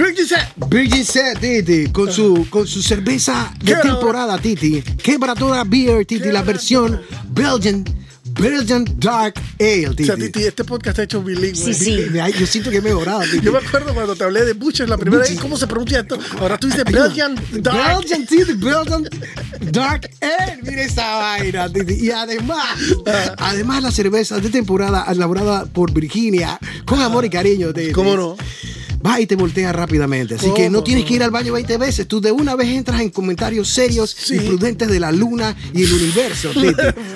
Virgin 0.00 0.26
Set. 0.26 0.48
Virgin 0.68 1.04
Set, 1.04 1.38
Titi, 1.40 1.92
con 1.92 2.10
su, 2.10 2.46
con 2.48 2.66
su 2.66 2.82
cerveza 2.82 3.52
de 3.62 3.74
temporada, 3.76 4.38
Titi. 4.38 4.80
Quebradora 4.82 5.62
Beer, 5.64 6.06
Titi, 6.06 6.30
la 6.32 6.42
versión 6.42 7.00
Belgian, 7.28 7.84
Belgian 8.40 8.86
Dark 8.98 9.34
Ale, 9.58 9.88
O 9.88 9.90
Titi. 9.90 10.04
sea, 10.06 10.16
Titi, 10.16 10.44
este 10.44 10.64
podcast 10.64 10.88
está 10.98 11.02
hecho 11.02 11.22
bilingüe. 11.22 11.54
Sí, 11.54 11.74
sí. 11.74 12.18
Ay, 12.18 12.32
Yo 12.38 12.46
siento 12.46 12.70
que 12.70 12.78
he 12.78 12.80
mejorado, 12.80 13.20
Titi. 13.22 13.40
Yo 13.44 13.52
me 13.52 13.58
acuerdo 13.58 13.92
cuando 13.92 14.16
te 14.16 14.24
hablé 14.24 14.44
de 14.46 14.54
Butcher 14.54 14.88
la 14.88 14.96
primera 14.96 15.20
vez, 15.20 15.30
Butcher. 15.32 15.42
¿cómo 15.42 15.58
se 15.58 15.66
pronuncia 15.66 16.00
esto? 16.00 16.18
Ahora 16.38 16.56
tú 16.56 16.68
dices 16.68 16.84
Belgian 16.84 17.34
Dark. 17.60 17.98
Belgian 17.98 18.24
Titi, 18.26 18.52
Belgian 18.54 19.06
Dark 19.70 20.08
Ale. 20.22 20.60
Mira 20.62 20.82
esa 20.82 21.16
vaina, 21.16 21.70
Titi. 21.70 22.06
Y 22.06 22.10
además, 22.10 22.64
además 23.36 23.82
la 23.82 23.90
cerveza 23.90 24.38
de 24.40 24.48
temporada 24.48 25.04
elaborada 25.10 25.66
por 25.66 25.92
Virginia 25.92 26.58
con 26.86 27.02
amor 27.02 27.26
y 27.26 27.30
cariño, 27.30 27.72
Titi. 27.74 27.92
¿Cómo 27.92 28.16
no? 28.16 28.36
Va 29.04 29.20
y 29.20 29.26
te 29.26 29.36
voltea 29.36 29.72
rápidamente. 29.72 30.34
Así 30.34 30.52
que 30.54 30.68
no 30.70 30.82
tienes 30.82 31.04
que 31.04 31.14
ir 31.14 31.22
al 31.22 31.30
baño 31.30 31.52
20 31.52 31.76
veces. 31.78 32.06
Tú 32.06 32.20
de 32.20 32.32
una 32.32 32.54
vez 32.56 32.68
entras 32.68 33.00
en 33.00 33.10
comentarios 33.10 33.68
serios 33.68 34.10
Sí. 34.18 34.36
y 34.36 34.40
prudentes 34.40 34.88
de 34.88 35.00
la 35.00 35.12
luna 35.12 35.56
y 35.72 35.84
el 35.84 35.92
universo. 35.92 36.50
Titi. 36.54 36.72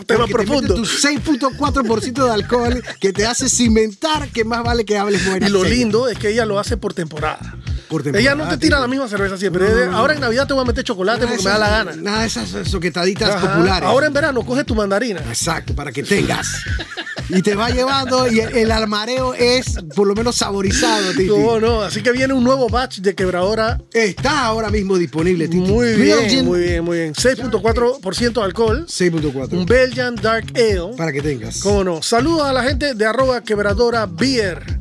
Tema 0.07 0.27
te 0.27 0.33
profundo. 0.33 0.77
metes 0.77 1.01
tu 1.01 1.09
6.4% 1.09 2.25
de 2.25 2.31
alcohol 2.31 2.83
que 3.01 3.13
te 3.13 3.27
hace 3.27 3.49
cimentar 3.49 4.29
que 4.29 4.45
más 4.45 4.63
vale 4.65 4.85
que 4.85 4.97
hables 4.99 5.27
buena 5.29 5.47
Y 5.49 5.51
lo 5.51 5.65
lindo 5.65 6.09
es 6.09 6.19
que 6.19 6.31
ella 6.31 6.45
lo 6.47 6.59
hace 6.59 6.77
por 6.77 6.95
temporada. 6.95 7.57
Por 7.89 8.03
temporada, 8.03 8.21
ella 8.21 8.35
no 8.35 8.49
te 8.49 8.57
tira 8.59 8.81
la 8.81 8.87
misma 8.89 9.09
cerveza 9.09 9.37
siempre. 9.37 9.69
No, 9.69 9.75
no, 9.75 9.87
no. 9.93 9.97
Ahora 9.97 10.15
en 10.15 10.21
Navidad 10.21 10.47
te 10.47 10.55
voy 10.55 10.63
a 10.63 10.67
meter 10.67 10.85
chocolate 10.85 11.27
porque 11.27 11.43
me 11.43 11.51
da 11.51 11.59
la 11.59 11.69
gana. 11.71 11.93
Nada 11.97 12.21
de 12.21 12.27
esas 12.27 12.49
soquetaditas 12.69 13.31
Ajá. 13.31 13.55
populares. 13.55 13.89
Ahora 13.89 14.07
en 14.07 14.13
verano 14.13 14.45
coge 14.45 14.65
tu 14.65 14.75
mandarina. 14.75 15.21
Exacto, 15.21 15.75
para 15.75 15.93
que 15.93 16.03
tengas. 16.03 16.49
Y 17.29 17.41
te 17.41 17.55
va 17.55 17.71
llevando 17.71 18.31
y 18.31 18.41
el, 18.41 18.55
el 18.55 18.71
almareo 18.71 19.35
es 19.35 19.79
por 19.95 20.07
lo 20.07 20.15
menos 20.15 20.37
saborizado, 20.37 21.13
Titi. 21.13 21.27
No, 21.27 21.59
no. 21.59 21.83
Así 21.83 22.03
que 22.03 22.13
viene 22.13 22.35
un 22.35 22.45
nuevo 22.45 22.69
batch 22.69 22.99
de 22.99 23.15
quebradora. 23.15 23.81
Está 23.93 24.45
ahora 24.45 24.71
mismo 24.71 24.99
disponible, 24.99 25.49
Titi. 25.49 25.57
Muy 25.57 25.95
bien, 25.95 26.19
Belgian 26.19 26.45
muy 26.45 26.61
bien, 26.61 26.85
muy 26.85 26.99
bien. 26.99 27.15
6.4% 27.15 28.33
de 28.33 28.43
alcohol. 28.43 28.87
6.4. 28.87 29.53
Un 29.53 29.65
Belgian 29.67 30.17
Dark 30.17 30.53
Ale. 30.55 30.97
Para 30.97 31.13
que 31.13 31.23
tengas. 31.23 31.61
¿Cómo 31.63 31.83
no? 31.85 32.03
Saludos 32.03 32.43
a 32.47 32.53
la 32.53 32.63
gente 32.63 32.95
de 32.95 33.07
arroba 33.07 33.43
quebradora 33.43 34.07
beer 34.07 34.74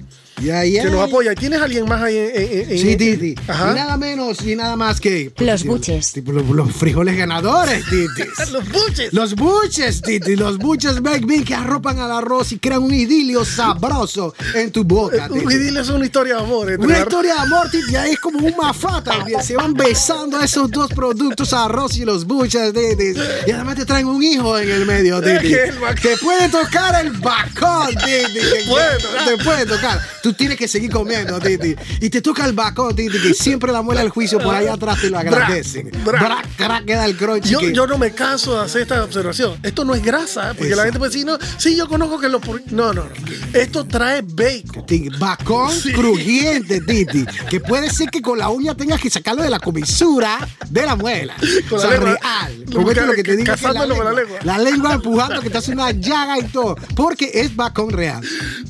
Ya, 0.44 0.66
ya. 0.66 0.84
que 0.84 0.90
nos 0.90 1.08
apoya. 1.08 1.34
¿Tienes 1.36 1.62
alguien 1.62 1.86
más 1.88 2.02
ahí 2.02 2.18
en, 2.18 2.32
en- 2.36 2.72
en- 2.72 2.78
Sí, 2.80 2.92
en- 2.92 2.98
Titi. 2.98 3.36
Ajá. 3.48 3.72
Y 3.72 3.76
nada 3.76 3.98
menos 3.98 4.42
y 4.46 4.56
nada 4.56 4.76
más 4.76 5.00
que. 5.00 5.32
Los 5.38 5.64
buches. 5.64 6.12
Tipo, 6.14 6.32
los, 6.32 6.46
los 6.50 6.72
frijoles 6.72 7.18
ganadores, 7.18 7.84
Titi. 7.90 8.30
Los 8.52 8.70
buches. 8.70 9.14
Los 9.14 9.36
buches, 9.36 10.02
Titi. 10.02 10.36
Los 10.36 10.58
buches 10.58 11.02
Baked 11.02 11.26
Bean 11.26 11.44
que 11.44 11.56
arropan 11.56 12.00
al 12.00 12.12
arroz 12.12 12.52
y 12.52 12.60
crean 12.60 12.84
un 12.84 12.94
idilio 12.94 13.46
sabroso 13.46 14.34
en 14.56 14.72
tu 14.72 14.84
boca, 14.84 15.28
Un 15.32 15.40
Titi. 15.42 15.54
idilio 15.56 15.82
es 15.82 15.90
una 15.90 16.06
historia 16.06 16.36
de 16.36 16.42
amor. 16.42 16.70
entre 16.72 16.88
Una 16.88 17.00
historia 17.00 17.34
de 17.36 17.40
amor, 17.40 17.70
Titi, 17.70 17.96
ahí 17.96 18.12
es 18.12 18.20
como 18.20 18.40
un 18.40 18.56
mafá 18.56 19.04
también. 19.04 19.42
Se 19.44 19.56
van 19.56 19.74
besando 19.74 20.40
esos 20.42 20.70
dos 20.72 20.90
productos, 20.94 21.54
arroz 21.54 21.98
y 21.98 22.06
los 22.06 22.26
buches, 22.26 22.74
Titi. 22.74 23.14
Y 23.48 23.52
además 23.52 23.76
te 23.76 23.86
traen 23.86 24.08
un 24.08 24.22
hijo 24.24 24.58
en 24.58 24.70
el 24.70 24.86
medio, 24.86 25.22
Titi. 25.22 25.48
que 25.50 25.64
el 25.66 25.80
bacón. 25.80 26.02
Te 26.02 26.18
puede 26.18 26.50
tocar 26.50 27.06
el 27.06 27.12
bacón, 27.12 27.88
Titi. 27.90 28.06
que- 28.06 28.64
puede 28.70 28.98
tocar. 29.00 29.26
Te 29.26 29.44
puede 29.44 29.66
tocar. 29.66 30.02
Tú 30.22 30.33
tienes 30.34 30.58
que 30.58 30.68
seguir 30.68 30.92
comiendo, 30.92 31.40
Titi. 31.40 31.76
Y 32.02 32.10
te 32.10 32.22
toca 32.22 32.46
el 32.46 32.54
bacón, 32.54 32.96
Titi, 32.96 33.20
que 33.20 33.34
siempre 33.34 33.72
la 33.72 33.82
muela 33.82 34.02
del 34.02 34.10
juicio 34.10 34.40
por 34.40 34.54
ahí 34.56 34.68
atrás 34.68 35.00
te 35.02 35.10
lo 35.10 35.18
agradecen. 35.20 35.92
bra. 36.06 36.42
Queda 36.86 37.06
el 37.06 37.16
crunch. 37.18 37.46
Yo, 37.46 37.60
que- 37.60 37.74
yo 37.74 37.88
no 37.88 37.98
me 37.98 38.12
canso 38.12 38.58
de 38.60 38.66
hacer 38.66 38.82
esta 38.84 39.04
observación. 39.04 39.58
Esto 39.64 39.86
no 39.86 39.96
es 39.96 40.04
grasa, 40.04 40.54
porque 40.58 40.76
la 40.76 40.84
gente 40.84 41.00
puede 41.00 41.12
decir, 41.12 41.26
no, 41.26 41.38
sí, 41.58 41.76
yo 41.76 41.88
conozco 41.88 42.20
que 42.20 42.30
los... 42.30 42.42
No, 42.72 42.94
no, 42.94 43.04
no. 43.04 43.10
Esto 43.54 43.86
trae 43.86 44.22
bacon. 44.22 44.86
Bacón 45.20 45.72
Sí. 45.72 45.92
crujiente, 45.94 46.82
Titi. 46.82 47.26
Que 47.50 47.60
puede 47.60 47.90
ser 47.90 48.10
que 48.10 48.22
con 48.22 48.38
la 48.38 48.50
uña 48.50 48.76
tengas 48.76 49.00
que 49.02 49.10
sacarlo 49.10 49.44
de 49.44 49.50
la 49.50 49.60
comisura 49.60 50.38
de 50.70 50.86
la 50.86 50.96
muela. 50.96 51.36
Con 51.70 51.80
o 51.80 51.82
la 51.84 51.90
sea, 51.90 51.92
lengua. 52.00 52.18
real. 52.22 52.66
Con 52.74 52.90
esto 52.90 53.06
lo 53.06 53.14
que 53.14 53.24
te 53.24 53.36
digo 53.38 53.54
es 53.54 53.62
la 53.62 53.68
con 53.70 53.80
la 53.80 53.86
lengua, 53.86 54.14
lengua. 54.14 54.40
la 54.44 54.58
lengua 54.60 54.94
empujando 54.94 55.42
que 55.42 55.50
te 55.50 55.58
hace 55.58 55.72
una 55.72 55.92
llaga 55.92 56.40
y 56.40 56.44
todo. 56.44 56.76
Porque 56.96 57.32
es 57.34 57.56
bacón 57.56 57.90
real. 57.92 58.22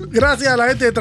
Gracias 0.10 0.54
a 0.54 0.58
la 0.58 0.68
gente 0.68 0.86
de 0.86 0.92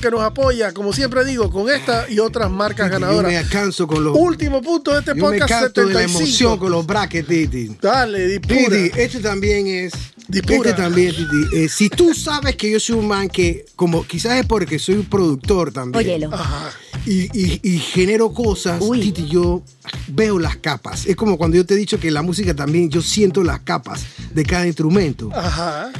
Que 0.00 0.10
nos 0.10 0.20
apoya, 0.22 0.72
como 0.72 0.92
siempre 0.92 1.24
digo, 1.24 1.50
con 1.50 1.68
esta 1.70 2.08
y 2.10 2.18
otras 2.18 2.50
marcas 2.50 2.90
Yo 2.90 2.98
me 2.98 3.06
ganadoras. 3.06 3.48
canso 3.48 3.86
con 3.86 4.04
los. 4.04 4.16
Último 4.16 4.62
punto 4.62 4.92
de 4.92 4.98
este 5.00 5.10
Yo 5.16 5.28
me 5.30 5.38
podcast 5.38 5.76
de 5.76 5.84
la 5.86 6.00
75. 6.00 6.18
emoción 6.18 6.58
con 6.58 6.70
los 6.72 6.86
brackets, 6.86 7.28
Titi. 7.28 7.76
Dale, 7.80 8.26
dispura. 8.28 8.76
Titi, 8.76 8.90
este 9.00 9.20
también 9.20 9.66
es. 9.66 9.92
Dipura. 10.28 10.70
Este 10.70 10.82
también, 10.82 11.10
Titi. 11.14 11.56
Eh, 11.56 11.68
si 11.68 11.88
tú 11.90 12.14
sabes 12.14 12.56
que 12.56 12.70
yo 12.70 12.80
soy 12.80 12.96
un 12.96 13.08
man 13.08 13.28
que, 13.28 13.66
como 13.76 14.06
quizás 14.06 14.38
es 14.38 14.46
porque 14.46 14.78
soy 14.78 14.96
un 14.96 15.04
productor 15.04 15.72
también. 15.72 16.04
Óyelo. 16.04 16.32
Ajá. 16.34 16.70
y, 17.06 17.24
y- 17.38 17.60
y 17.62 17.78
genero 17.78 18.32
cosas, 18.32 18.80
Uy. 18.80 19.00
Titi, 19.00 19.26
yo 19.28 19.62
veo 20.08 20.38
las 20.38 20.56
capas. 20.56 21.04
Es 21.06 21.16
como 21.16 21.36
cuando 21.36 21.56
yo 21.56 21.66
te 21.66 21.74
he 21.74 21.76
dicho 21.76 21.98
que 22.00 22.10
la 22.10 22.22
música 22.22 22.54
también, 22.54 22.88
yo 22.90 23.02
siento 23.02 23.42
las 23.44 23.60
capas 23.60 24.04
de 24.32 24.44
cada 24.44 24.66
instrumento. 24.66 25.28
Ajá. 25.34 25.90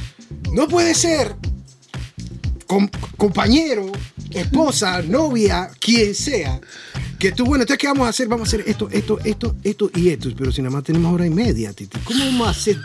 No 0.53 0.67
puede 0.69 0.95
ser 0.95 1.35
com- 2.67 2.89
compañero, 3.17 3.91
esposa, 4.31 5.03
novia, 5.03 5.71
quien 5.79 6.15
sea. 6.15 6.61
Que 7.19 7.33
tú, 7.33 7.45
bueno, 7.45 7.63
entonces, 7.63 7.79
¿qué 7.79 7.87
vamos 7.87 8.07
a 8.07 8.11
hacer? 8.11 8.29
Vamos 8.29 8.49
a 8.49 8.51
hacer 8.51 8.65
esto, 8.69 8.89
esto, 8.91 9.19
esto, 9.25 9.57
esto 9.63 9.91
y 9.95 10.09
esto. 10.11 10.31
Pero 10.37 10.53
si 10.53 10.61
nada 10.63 10.75
más 10.75 10.85
tenemos 10.85 11.13
hora 11.13 11.27
y 11.27 11.31
media, 11.31 11.73
Titi. 11.73 11.99
¿Cómo 12.01 12.25
vamos 12.25 12.49
a 12.49 12.51
hacer? 12.51 12.77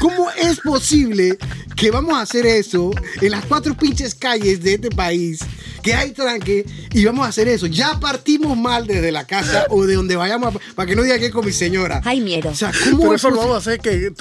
¿Cómo 0.00 0.30
es 0.30 0.60
posible 0.60 1.36
que 1.76 1.90
vamos 1.90 2.14
a 2.14 2.22
hacer 2.22 2.46
eso 2.46 2.90
en 3.20 3.30
las 3.30 3.44
cuatro 3.44 3.76
pinches 3.76 4.14
calles 4.14 4.62
de 4.62 4.74
este 4.74 4.90
país? 4.90 5.40
Que 5.82 5.94
hay 5.94 6.10
tranque 6.12 6.66
y 6.92 7.04
vamos 7.06 7.24
a 7.24 7.28
hacer 7.30 7.48
eso. 7.48 7.66
Ya 7.66 7.98
partimos 8.00 8.56
mal 8.56 8.86
desde 8.86 9.10
la 9.12 9.26
casa 9.26 9.64
o 9.70 9.86
de 9.86 9.94
donde 9.94 10.14
vayamos, 10.16 10.54
a- 10.54 10.58
para 10.74 10.86
que 10.86 10.94
no 10.94 11.02
diga 11.02 11.18
que 11.18 11.26
es 11.26 11.32
con 11.32 11.44
mi 11.46 11.52
señora. 11.52 12.02
Hay 12.04 12.20
miedo. 12.20 12.50
O 12.50 12.54
sea, 12.54 12.70
¿cómo 12.84 12.98
Pero 12.98 13.14
es 13.14 13.20
eso 13.22 13.30
lo 13.30 13.36
vamos 13.38 13.54
a 13.54 13.58
hacer 13.58 13.80
que 13.80 14.12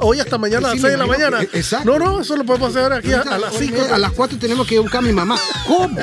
hoy 0.00 0.18
hasta 0.18 0.36
mañana 0.38 0.68
a 0.70 0.72
Sí, 0.72 0.78
las 0.78 0.82
me 0.82 0.88
6 0.88 0.92
de 0.92 0.96
la 0.98 1.06
mañana. 1.06 1.42
exacto. 1.52 1.98
No, 1.98 2.04
no, 2.04 2.20
eso 2.20 2.36
lo 2.36 2.44
podemos 2.44 2.74
hacer 2.74 2.92
aquí 2.92 3.12
a, 3.12 3.20
a 3.20 3.38
las 3.38 3.54
5. 3.56 3.82
A 3.92 3.98
las 3.98 4.10
4 4.12 4.36
tenemos 4.38 4.66
que 4.66 4.78
buscar 4.80 4.98
a 4.98 5.06
mi 5.06 5.12
mamá. 5.12 5.38
¿Cómo? 5.68 5.96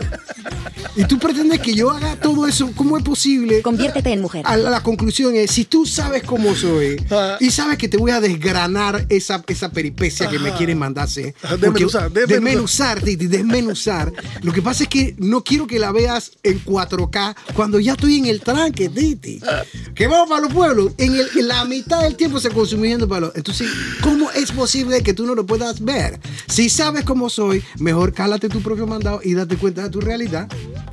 Y 0.96 1.04
tú 1.06 1.20
pretendes 1.20 1.60
que 1.60 1.76
yo 1.76 1.92
haga 1.92 2.16
todo 2.16 2.48
eso. 2.48 2.72
¿Cómo 2.76 2.98
es 2.98 3.04
posible? 3.04 3.62
Conviértete 3.62 4.12
en 4.14 4.22
mujer. 4.22 4.44
A 4.46 4.56
la, 4.56 4.70
la 4.70 4.82
conclusión 4.84 5.36
es, 5.36 5.52
si 5.52 5.66
tú 5.66 5.86
sabes 5.86 6.24
cómo 6.24 6.56
soy 6.56 6.96
Ah. 7.12 7.36
y 7.42 7.52
sabes 7.52 7.78
que 7.78 7.88
te 7.90 7.98
voy 7.98 8.12
a 8.12 8.22
desgranar 8.22 8.97
esa, 9.10 9.44
esa 9.48 9.72
peripecia 9.72 10.30
que 10.30 10.40
me 10.40 10.54
quieren 10.54 10.78
mandarse. 10.78 11.34
Desmenuzar, 11.60 12.12
desmenuzar. 12.12 12.28
desmenuzar, 12.28 13.02
Titi, 13.02 13.28
desmenuzar. 13.28 14.14
Lo 14.42 14.52
que 14.54 14.62
pasa 14.62 14.84
es 14.84 14.90
que 14.90 15.16
no 15.18 15.44
quiero 15.44 15.68
que 15.68 15.80
la 15.80 15.92
veas 15.92 16.32
en 16.44 16.64
4K 16.64 17.36
cuando 17.54 17.80
ya 17.80 17.94
estoy 17.94 18.18
en 18.18 18.26
el 18.26 18.42
tranque, 18.42 18.90
Titi. 18.90 19.40
Que 19.96 20.08
vamos 20.08 20.30
para 20.30 20.42
los 20.42 20.54
pueblos. 20.54 20.92
En, 20.98 21.16
el- 21.16 21.28
en 21.38 21.48
la 21.48 21.66
mitad 21.66 22.02
del 22.02 22.16
tiempo 22.16 22.40
se 22.40 22.50
consumiendo 22.50 23.08
para 23.08 23.28
los... 23.28 23.36
Entonces, 23.36 23.70
¿cómo 24.02 24.30
es 24.32 24.52
posible 24.52 25.02
que 25.04 25.14
tú 25.14 25.26
no 25.26 25.36
lo 25.36 25.46
puedas 25.46 25.84
ver? 25.84 26.20
Si 26.48 26.70
sabes 26.70 27.04
cómo 27.04 27.30
soy, 27.30 27.64
mejor 27.80 28.14
cálate 28.14 28.50
tu 28.50 28.62
propio 28.62 28.88
mandado 28.88 29.20
y 29.24 29.34
date 29.34 29.58
cuenta 29.58 29.84
de 29.84 29.90
tu 29.90 30.02
realidad. 30.02 30.48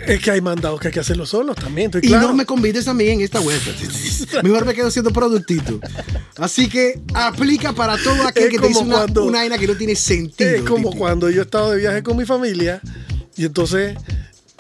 Es 0.07 0.21
que 0.21 0.31
hay 0.31 0.41
mandados 0.41 0.81
que 0.81 0.89
hay 0.89 0.95
que 0.95 1.01
hacerlo 1.01 1.25
solos 1.27 1.57
también. 1.57 1.91
Y 2.03 2.09
claro. 2.09 2.29
no 2.29 2.35
me 2.35 2.45
convites 2.45 2.87
a 2.89 2.95
mí 2.95 3.09
en 3.09 3.21
esta 3.21 3.41
vuelta. 3.41 3.71
Mejor 4.43 4.67
me 4.67 4.75
quedo 4.75 4.91
siendo 4.91 5.11
productito. 5.13 5.81
Así 6.37 6.69
que 6.69 7.01
aplica 7.15 7.73
para 7.73 7.94
todo 7.99 8.27
aquel 8.27 8.45
Es 8.45 8.51
que 8.51 8.59
te 8.59 8.69
dice 8.69 8.81
una, 8.81 8.97
cuando- 8.97 9.25
una 9.25 9.39
vaina 9.39 9.59
que 9.59 9.67
no 9.67 9.77
tiene 9.77 9.95
sentido. 9.97 10.51
Es 10.51 10.63
como 10.63 10.93
cuando 10.97 11.29
yo 11.31 11.41
he 11.43 11.45
estado 11.45 11.73
de 11.73 11.79
viaje 11.79 12.03
con 12.03 12.17
mi 12.17 12.25
familia 12.25 12.81
y 13.37 13.45
entonces 13.45 13.97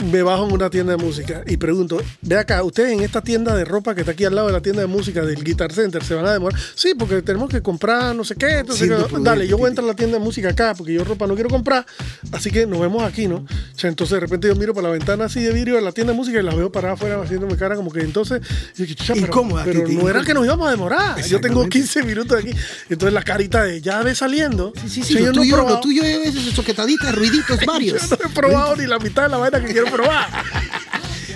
me 0.04 0.22
bajo 0.24 0.44
en 0.46 0.52
una 0.52 0.70
tienda 0.70 0.96
de 0.96 1.02
música 1.02 1.42
y 1.46 1.56
pregunto, 1.56 1.98
ve 2.20 2.36
acá, 2.36 2.64
ustedes 2.64 2.92
en 2.92 3.00
esta 3.00 3.22
tienda 3.22 3.54
de 3.54 3.64
ropa 3.64 3.94
que 3.94 4.00
está 4.00 4.10
aquí 4.12 4.24
al 4.24 4.34
lado 4.34 4.48
de 4.48 4.52
la 4.52 4.60
tienda 4.60 4.80
de 4.82 4.88
música 4.88 5.22
del 5.22 5.42
Guitar 5.44 5.72
Center 5.72 6.02
se 6.02 6.14
van 6.14 6.26
a 6.26 6.32
demorar. 6.32 6.58
Sí, 6.74 6.94
porque 6.98 7.22
tenemos 7.22 7.48
que 7.48 7.62
comprar 7.62 8.14
no 8.14 8.24
sé 8.24 8.34
qué. 8.34 8.58
Entonces, 8.58 8.88
que- 8.90 9.18
dale, 9.20 9.46
yo 9.46 9.56
voy 9.56 9.66
a 9.66 9.68
entrar 9.68 9.84
a 9.84 9.88
la 9.88 9.94
tienda 9.94 10.18
de 10.18 10.24
música 10.24 10.48
acá 10.48 10.74
porque 10.74 10.92
yo 10.92 11.04
ropa 11.04 11.28
no 11.28 11.34
quiero 11.34 11.48
comprar. 11.48 11.86
Así 12.32 12.50
que 12.50 12.66
nos 12.66 12.80
vemos 12.80 13.04
aquí, 13.04 13.28
¿no? 13.28 13.36
O 13.36 13.78
sea, 13.78 13.88
entonces 13.88 14.14
de 14.14 14.20
repente 14.20 14.48
yo 14.48 14.56
miro 14.56 14.74
por 14.74 14.82
la 14.82 14.90
ventana 14.90 15.26
así 15.26 15.40
de 15.40 15.52
vidrio 15.52 15.76
de 15.76 15.82
la 15.82 15.92
tienda 15.92 16.12
de 16.12 16.16
música 16.18 16.40
y 16.40 16.42
la 16.42 16.54
veo 16.54 16.72
parada 16.72 16.94
afuera 16.94 17.22
haciéndome 17.22 17.56
cara 17.56 17.76
como 17.76 17.92
que 17.92 18.00
entonces... 18.00 18.40
yo 18.76 18.84
dije, 18.84 18.96
"Chucha, 18.96 19.14
pero- 19.14 19.26
Incómoda, 19.26 19.62
Pero 19.64 19.86
no 19.88 20.08
era 20.08 20.22
que 20.24 20.34
nos 20.34 20.44
íbamos 20.44 20.66
a 20.66 20.70
demorar. 20.72 21.16
Yo 21.22 21.40
tengo 21.40 21.62
Exactamente. 21.62 21.70
15 21.78 22.02
minutos 22.02 22.38
aquí. 22.38 22.50
Entonces 22.90 23.12
la 23.14 23.22
carita 23.22 23.62
de 23.62 23.80
ya 23.80 24.02
ve 24.02 24.14
saliendo. 24.16 24.72
Sí, 24.82 24.88
sí, 24.88 25.00
O 25.02 25.04
sí, 25.04 25.12
sea, 25.14 25.22
lo, 25.22 25.26
yo 25.26 25.32
no 25.32 25.40
he 25.40 25.44
tuyo, 25.44 25.56
lo 25.56 25.62
probado- 25.62 25.80
tuyo 25.80 26.02
es 26.02 26.34
soquetaditas, 26.52 27.14
ruiditos 27.14 27.58
varios. 27.66 28.10
yo 28.10 28.16
no 28.16 28.26
he 28.26 28.34
probado 28.34 28.76
ni 28.76 28.86
la 28.86 28.98
mitad 28.98 29.22
de 29.22 29.28
la 29.28 29.36
vaina 29.38 29.60
que 29.60 29.72
quiero 29.72 29.83
probar. 29.90 30.28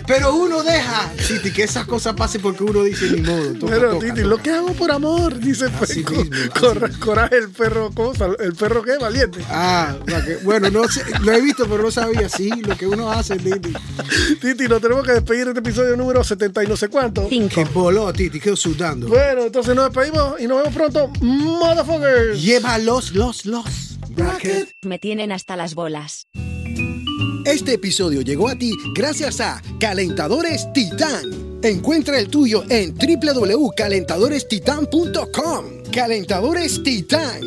Pero 0.06 0.34
uno 0.34 0.62
deja, 0.62 1.12
Titi, 1.26 1.50
que 1.52 1.64
esas 1.64 1.84
cosas 1.87 2.14
pasen 2.14 2.40
porque 2.40 2.64
uno 2.64 2.82
dice 2.82 3.11
ni 3.11 3.20
modo. 3.20 3.52
toca, 3.52 3.72
Pero, 3.74 3.90
toca, 3.90 4.06
Titi, 4.06 4.16
toca. 4.22 4.26
lo 4.28 4.38
que 4.38 4.50
hago 4.50 4.72
por 4.72 4.90
amor, 4.90 5.38
dice 5.38 5.66
Así 5.66 6.02
pues, 6.02 6.11
mismo, 6.26 6.37
cor-. 6.58 6.98
Coraje 6.98 7.37
el 7.37 7.50
perro, 7.50 7.90
¿cómo 7.92 8.14
sal- 8.14 8.37
¿El 8.40 8.54
perro 8.54 8.82
qué? 8.82 8.96
Valiente. 8.96 9.40
Ah, 9.50 9.96
que- 10.06 10.37
bueno, 10.44 10.70
no 10.70 10.88
sé, 10.88 11.02
lo 11.20 11.30
he 11.32 11.42
visto, 11.42 11.66
pero 11.68 11.82
no 11.82 11.90
sabía. 11.90 12.26
Sí, 12.30 12.48
lo 12.66 12.74
que 12.74 12.87
uno 12.87 13.11
hace, 13.11 13.37
Titi. 13.37 13.70
Titi, 14.40 14.66
nos 14.66 14.80
tenemos 14.80 15.04
que 15.04 15.12
despedir 15.12 15.44
de 15.44 15.50
este 15.50 15.61
episodio 15.61 15.94
número 15.94 16.24
70 16.24 16.64
y 16.64 16.66
no 16.68 16.76
sé 16.78 16.88
cuánto. 16.88 17.24
Que 17.28 17.28
Cinco. 17.28 17.64
voló, 17.74 18.11
Titi, 18.11 18.40
quedo 18.40 18.56
sudando. 18.56 19.08
Bueno, 19.08 19.42
entonces 19.42 19.74
nos 19.74 19.92
despedimos 19.92 20.40
y 20.40 20.46
nos 20.46 20.56
vemos 20.58 20.74
pronto, 20.74 21.12
motherfuckers. 21.20 22.40
Llévalos, 22.40 23.12
los, 23.12 23.44
los. 23.44 23.98
Bracket. 24.08 24.70
Me 24.87 24.98
tienen 24.98 25.32
hasta 25.32 25.54
las 25.54 25.74
bolas. 25.74 26.28
Este 27.48 27.72
episodio 27.72 28.20
llegó 28.20 28.48
a 28.50 28.56
ti 28.56 28.76
gracias 28.94 29.40
a 29.40 29.62
Calentadores 29.80 30.70
Titán. 30.74 31.58
Encuentra 31.62 32.18
el 32.18 32.28
tuyo 32.28 32.62
en 32.68 32.94
www.calentadorestitan.com. 32.94 35.64
Calentadores 35.90 36.82
Titán. 36.82 37.40